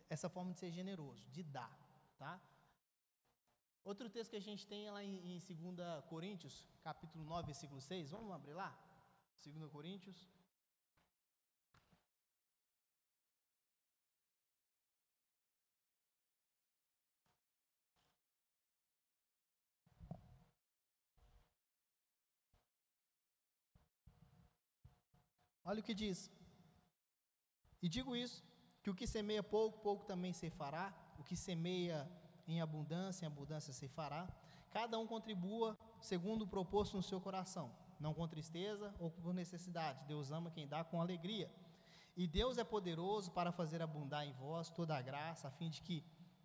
[0.07, 1.75] essa forma de ser generoso, de dar,
[2.19, 2.39] tá?
[3.91, 7.79] Outro texto que a gente tem é lá em, em 2 Coríntios, capítulo 9, versículo
[7.79, 8.75] 6, vamos abrir lá?
[9.43, 10.27] 2 Coríntios.
[25.63, 26.31] Olha o que diz.
[27.83, 28.43] E digo isso,
[28.81, 30.91] que o que semeia pouco, pouco também se fará.
[31.19, 31.99] O que semeia
[32.47, 34.27] em abundância, em abundância se fará.
[34.71, 40.05] Cada um contribua segundo o proposto no seu coração, não com tristeza ou por necessidade.
[40.05, 41.51] Deus ama quem dá com alegria.
[42.15, 45.81] E Deus é poderoso para fazer abundar em vós toda a graça, a fim de
[45.81, 46.03] que,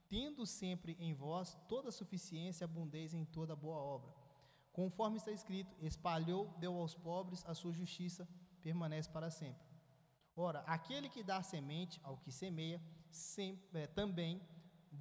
[0.09, 4.13] tendo sempre em vós toda a suficiência, abundeis em toda boa obra.
[4.73, 8.29] Conforme está escrito: espalhou, deu aos pobres, a sua justiça
[8.63, 9.71] permanece para sempre.
[10.37, 14.41] Ora, aquele que dá semente ao que semeia, sempre, é, também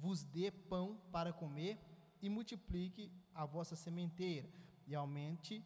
[0.02, 1.78] vos dê pão para comer
[2.22, 4.48] e multiplique a vossa sementeira
[4.86, 5.64] e aumente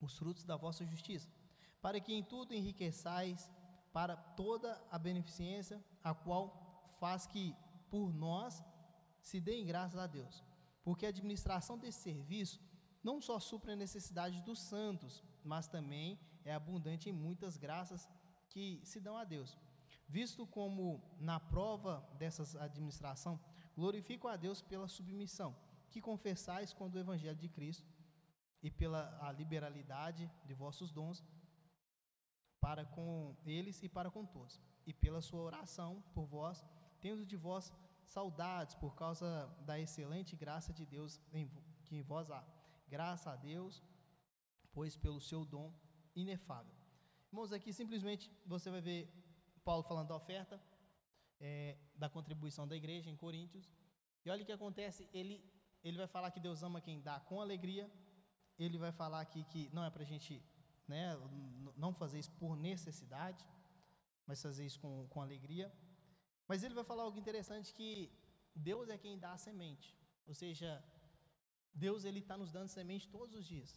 [0.00, 1.28] os frutos da vossa justiça,
[1.80, 3.50] para que em tudo enriqueçais
[3.92, 6.44] para toda a beneficência, a qual
[7.00, 7.54] faz que
[7.88, 8.62] por nós
[9.22, 10.44] se deem graças a Deus.
[10.84, 12.60] Porque a administração desse serviço
[13.02, 18.08] não só supre a necessidade dos santos, mas também é abundante em muitas graças
[18.50, 19.56] que se dão a Deus.
[20.08, 23.40] Visto como na prova dessa administração,
[23.74, 25.54] glorifico a Deus pela submissão
[25.90, 27.90] que confessais quando o evangelho de Cristo
[28.62, 31.24] e pela liberalidade de vossos dons
[32.60, 36.64] para com eles e para com todos, e pela sua oração por vós,
[37.00, 37.72] tendo de vós
[38.04, 41.50] saudades por causa da excelente graça de Deus em,
[41.84, 42.44] que em vós há.
[42.88, 43.82] Graça a Deus,
[44.72, 45.72] pois pelo seu dom
[46.14, 46.74] inefável.
[47.28, 49.08] Irmãos, aqui simplesmente você vai ver
[49.68, 50.56] Paulo falando da oferta,
[51.40, 53.66] é, da contribuição da igreja em Coríntios.
[54.24, 55.36] E olha o que acontece, ele,
[55.82, 57.90] ele vai falar que Deus ama quem dá com alegria,
[58.64, 60.34] ele vai falar aqui que não é para a gente
[60.86, 61.04] né,
[61.76, 63.44] não fazer isso por necessidade,
[64.26, 65.66] mas fazer isso com, com alegria.
[66.48, 67.90] Mas ele vai falar algo interessante que
[68.54, 69.88] Deus é quem dá a semente,
[70.28, 70.70] ou seja,
[71.74, 73.70] Deus ele está nos dando semente todos os dias.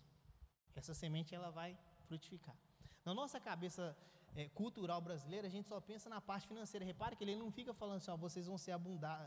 [0.75, 1.71] Essa semente ela vai
[2.07, 2.57] frutificar.
[3.03, 3.97] Na nossa cabeça
[4.35, 6.85] é, cultural brasileira, a gente só pensa na parte financeira.
[6.85, 9.19] Repare que ele não fica falando assim, ó, vocês vão ser abundar,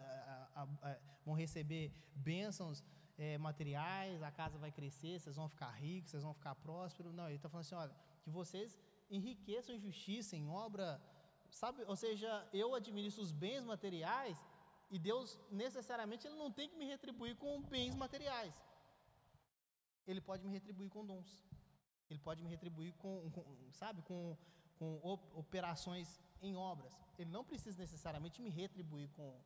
[1.25, 2.83] vão receber bênçãos
[3.19, 7.15] é, materiais, a casa vai crescer, vocês vão ficar ricos, vocês vão ficar prósperos.
[7.15, 8.79] Não, ele está falando assim, olha, que vocês
[9.11, 11.01] enriqueçam em justiça, em obra,
[11.51, 11.85] sabe?
[11.85, 14.43] Ou seja, eu administro os bens materiais
[14.91, 18.55] e Deus necessariamente ele não tem que me retribuir com bens materiais.
[20.07, 21.45] Ele pode me retribuir com dons.
[22.11, 24.37] Ele pode me retribuir com, com sabe, com,
[24.83, 24.99] com
[25.35, 26.93] operações em obras.
[27.17, 29.41] Ele não precisa necessariamente me retribuir com,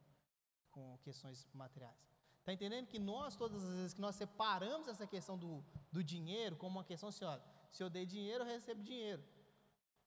[0.70, 2.00] com questões materiais.
[2.38, 5.62] Está entendendo que nós, todas as vezes que nós separamos essa questão do,
[5.92, 9.22] do dinheiro como uma questão assim, olha, se eu dei dinheiro, eu recebo dinheiro.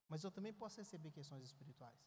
[0.08, 2.00] Mas eu também posso receber questões espirituais.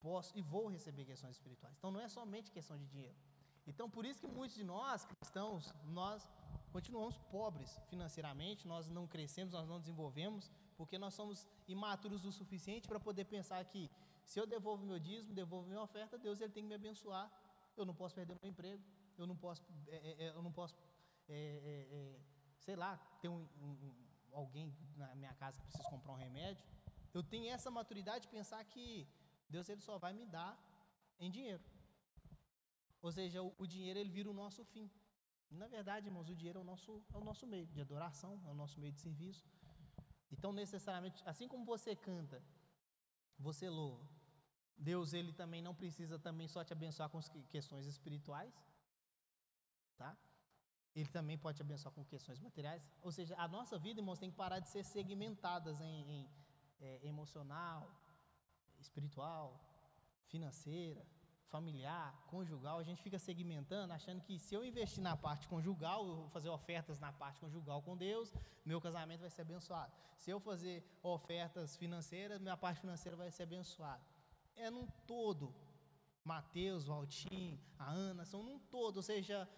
[0.00, 1.74] Posso e vou receber questões espirituais.
[1.76, 3.18] Então não é somente questão de dinheiro.
[3.66, 6.26] Então por isso que muitos de nós, cristãos, nós
[6.72, 12.86] continuamos pobres financeiramente, nós não crescemos, nós não desenvolvemos, porque nós somos imaturos o suficiente
[12.86, 13.90] para poder pensar que
[14.24, 17.28] se eu devolvo meu dízimo, devolvo minha oferta, Deus ele tem que me abençoar.
[17.76, 18.82] Eu não posso perder meu emprego,
[19.18, 20.76] eu não posso, é, é, é eu não posso,
[21.28, 22.20] é, é, é,
[22.60, 23.92] sei lá, ter um, um,
[24.32, 26.64] alguém na minha casa que precisa comprar um remédio.
[27.12, 29.08] Eu tenho essa maturidade de pensar que
[29.48, 30.56] Deus ele só vai me dar
[31.18, 31.62] em dinheiro.
[33.02, 34.88] Ou seja, o, o dinheiro ele vira o nosso fim.
[35.50, 38.50] Na verdade, irmãos, o dinheiro é o nosso, é o nosso meio de adoração, é
[38.50, 39.44] o nosso meio de serviço.
[40.30, 42.42] Então, necessariamente, assim como você canta,
[43.38, 44.06] você louva.
[44.76, 48.54] Deus, ele também não precisa também só te abençoar com questões espirituais,
[49.96, 50.16] tá?
[50.94, 52.88] Ele também pode te abençoar com questões materiais.
[53.02, 56.30] Ou seja, a nossa vida, irmãos, tem que parar de ser segmentadas em, em
[56.80, 57.90] é, emocional,
[58.78, 59.60] espiritual,
[60.26, 61.04] financeira,
[61.48, 66.16] familiar, conjugal, a gente fica segmentando, achando que se eu investir na parte conjugal, eu
[66.16, 68.32] vou fazer ofertas na parte conjugal com Deus,
[68.64, 69.92] meu casamento vai ser abençoado.
[70.16, 74.02] Se eu fazer ofertas financeiras, minha parte financeira vai ser abençoada.
[74.56, 75.54] É num todo.
[76.24, 78.98] Mateus, Valtim, a Ana, são num todo.
[78.98, 79.48] Ou seja,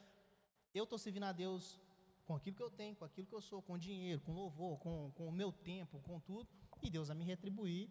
[0.73, 1.81] eu estou servindo a Deus
[2.25, 5.11] com aquilo que eu tenho, com aquilo que eu sou, com dinheiro, com louvor, com,
[5.17, 6.49] com o meu tempo, com tudo,
[6.81, 7.91] e Deus vai me retribuir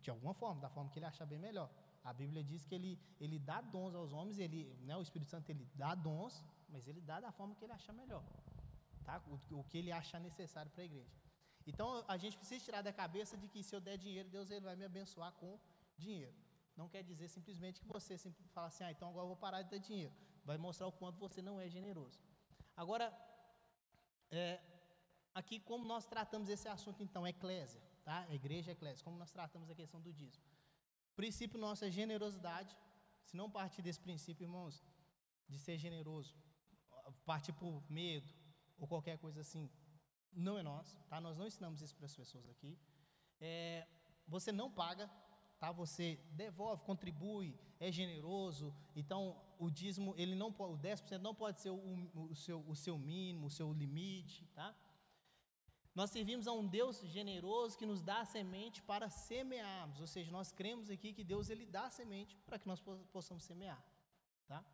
[0.00, 1.70] de alguma forma, da forma que Ele achar bem melhor.
[2.10, 5.50] A Bíblia diz que ele, ele dá dons aos homens, ele, né, o Espírito Santo
[5.50, 6.34] ele dá dons,
[6.72, 8.24] mas ele dá da forma que ele achar melhor.
[9.04, 9.22] Tá?
[9.32, 11.16] O, o que ele achar necessário para a igreja.
[11.66, 14.64] Então a gente precisa tirar da cabeça de que se eu der dinheiro, Deus ele
[14.68, 15.58] vai me abençoar com
[15.98, 16.34] dinheiro.
[16.74, 19.60] Não quer dizer simplesmente que você sempre fala assim, ah, então agora eu vou parar
[19.62, 20.14] de dar dinheiro.
[20.44, 22.18] Vai mostrar o quanto você não é generoso.
[22.74, 23.06] Agora,
[24.30, 24.60] é,
[25.34, 28.26] aqui como nós tratamos esse assunto então, eclésia, tá?
[28.30, 30.44] Igreja eclésia, como nós tratamos a questão do dízimo.
[31.20, 32.72] Princípio nosso é generosidade.
[33.24, 34.74] Se não partir desse princípio, irmãos,
[35.48, 36.32] de ser generoso,
[37.26, 38.32] partir por medo
[38.78, 39.68] ou qualquer coisa assim,
[40.32, 41.20] não é nós, tá?
[41.20, 42.78] Nós não ensinamos isso para as pessoas aqui.
[43.40, 43.84] É,
[44.28, 45.10] você não paga,
[45.58, 45.72] tá?
[45.72, 48.72] Você devolve, contribui, é generoso.
[48.94, 49.20] Então,
[49.58, 53.48] o dízimo, ele não o 10% não pode ser o, o, seu, o seu mínimo,
[53.48, 54.72] o seu limite, tá?
[55.98, 60.30] Nós servimos a um Deus generoso que nos dá a semente para semearmos, ou seja,
[60.30, 62.80] nós cremos aqui que Deus ele dá a semente para que nós
[63.10, 63.82] possamos semear,
[64.46, 64.64] tá?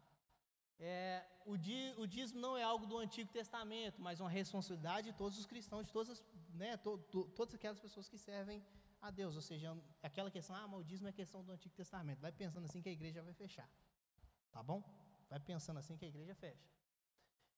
[0.79, 5.16] É, o, di, o dízimo não é algo do Antigo Testamento, mas uma responsabilidade de
[5.16, 8.62] todos os cristãos, de todas, né, to, to, todas aquelas pessoas que servem
[9.01, 9.35] a Deus.
[9.35, 12.20] Ou seja, aquela questão, ah, o dízimo é questão do Antigo Testamento.
[12.20, 13.70] Vai pensando assim que a igreja vai fechar.
[14.53, 14.83] Tá bom?
[15.31, 16.74] Vai pensando assim que a igreja fecha.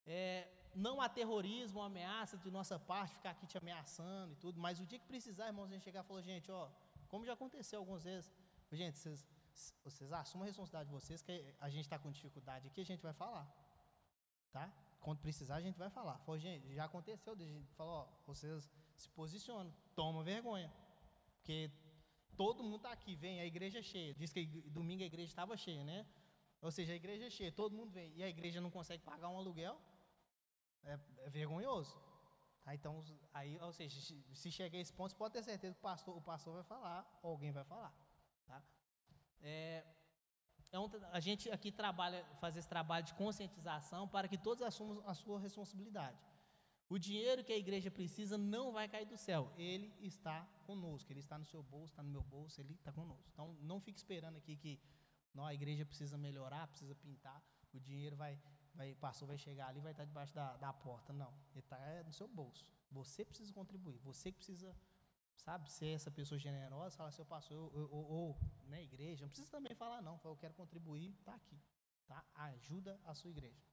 [0.07, 4.79] É, não há terrorismo, ameaça de nossa parte, ficar aqui te ameaçando e tudo, mas
[4.79, 6.69] o dia que precisar, irmãos, a gente chegar e falar, gente, ó,
[7.07, 8.31] como já aconteceu algumas vezes,
[8.71, 9.25] gente, vocês
[9.83, 13.01] vocês assumam a responsabilidade de vocês, que a gente está com dificuldade aqui, a gente
[13.01, 13.45] vai falar.
[14.51, 14.71] Tá?
[15.01, 16.17] Quando precisar, a gente vai falar.
[16.19, 20.71] Falou, gente, já aconteceu, a gente falou, ó, vocês se posicionam, toma vergonha.
[21.37, 21.71] Porque
[22.35, 24.13] todo mundo está aqui, vem, a igreja é cheia.
[24.13, 26.05] Diz que domingo a igreja estava cheia, né?
[26.61, 28.11] Ou seja, a igreja é cheia, todo mundo vem.
[28.15, 29.79] E a igreja não consegue pagar um aluguel,
[30.83, 31.95] é, é vergonhoso.
[32.63, 32.75] Tá?
[32.75, 33.03] Então,
[33.33, 33.99] aí, ou seja,
[34.33, 36.63] se chegar a esse ponto, você pode ter certeza que o pastor, o pastor vai
[36.63, 37.93] falar, alguém vai falar.
[38.45, 38.61] Tá?
[39.41, 39.85] É,
[40.71, 45.01] é um, a gente aqui trabalha, faz esse trabalho de conscientização para que todos assumam
[45.07, 46.17] a sua responsabilidade.
[46.89, 51.19] O dinheiro que a igreja precisa não vai cair do céu, ele está conosco, ele
[51.19, 53.29] está no seu bolso, está no meu bolso, ele está conosco.
[53.33, 54.79] Então não fique esperando aqui que
[55.33, 58.39] não, a igreja precisa melhorar, precisa pintar, o dinheiro vai,
[58.77, 61.11] vai, pastor vai chegar ali vai estar debaixo da, da porta.
[61.11, 62.71] Não, ele está no seu bolso.
[62.91, 64.73] Você precisa contribuir, você que precisa
[65.37, 69.75] sabe, ser essa pessoa generosa, falar, seu pastor, ou, ou, né, igreja, não precisa também
[69.75, 71.61] falar não, eu quero contribuir, está aqui,
[72.07, 72.25] tá?
[72.33, 73.63] Ajuda a sua igreja,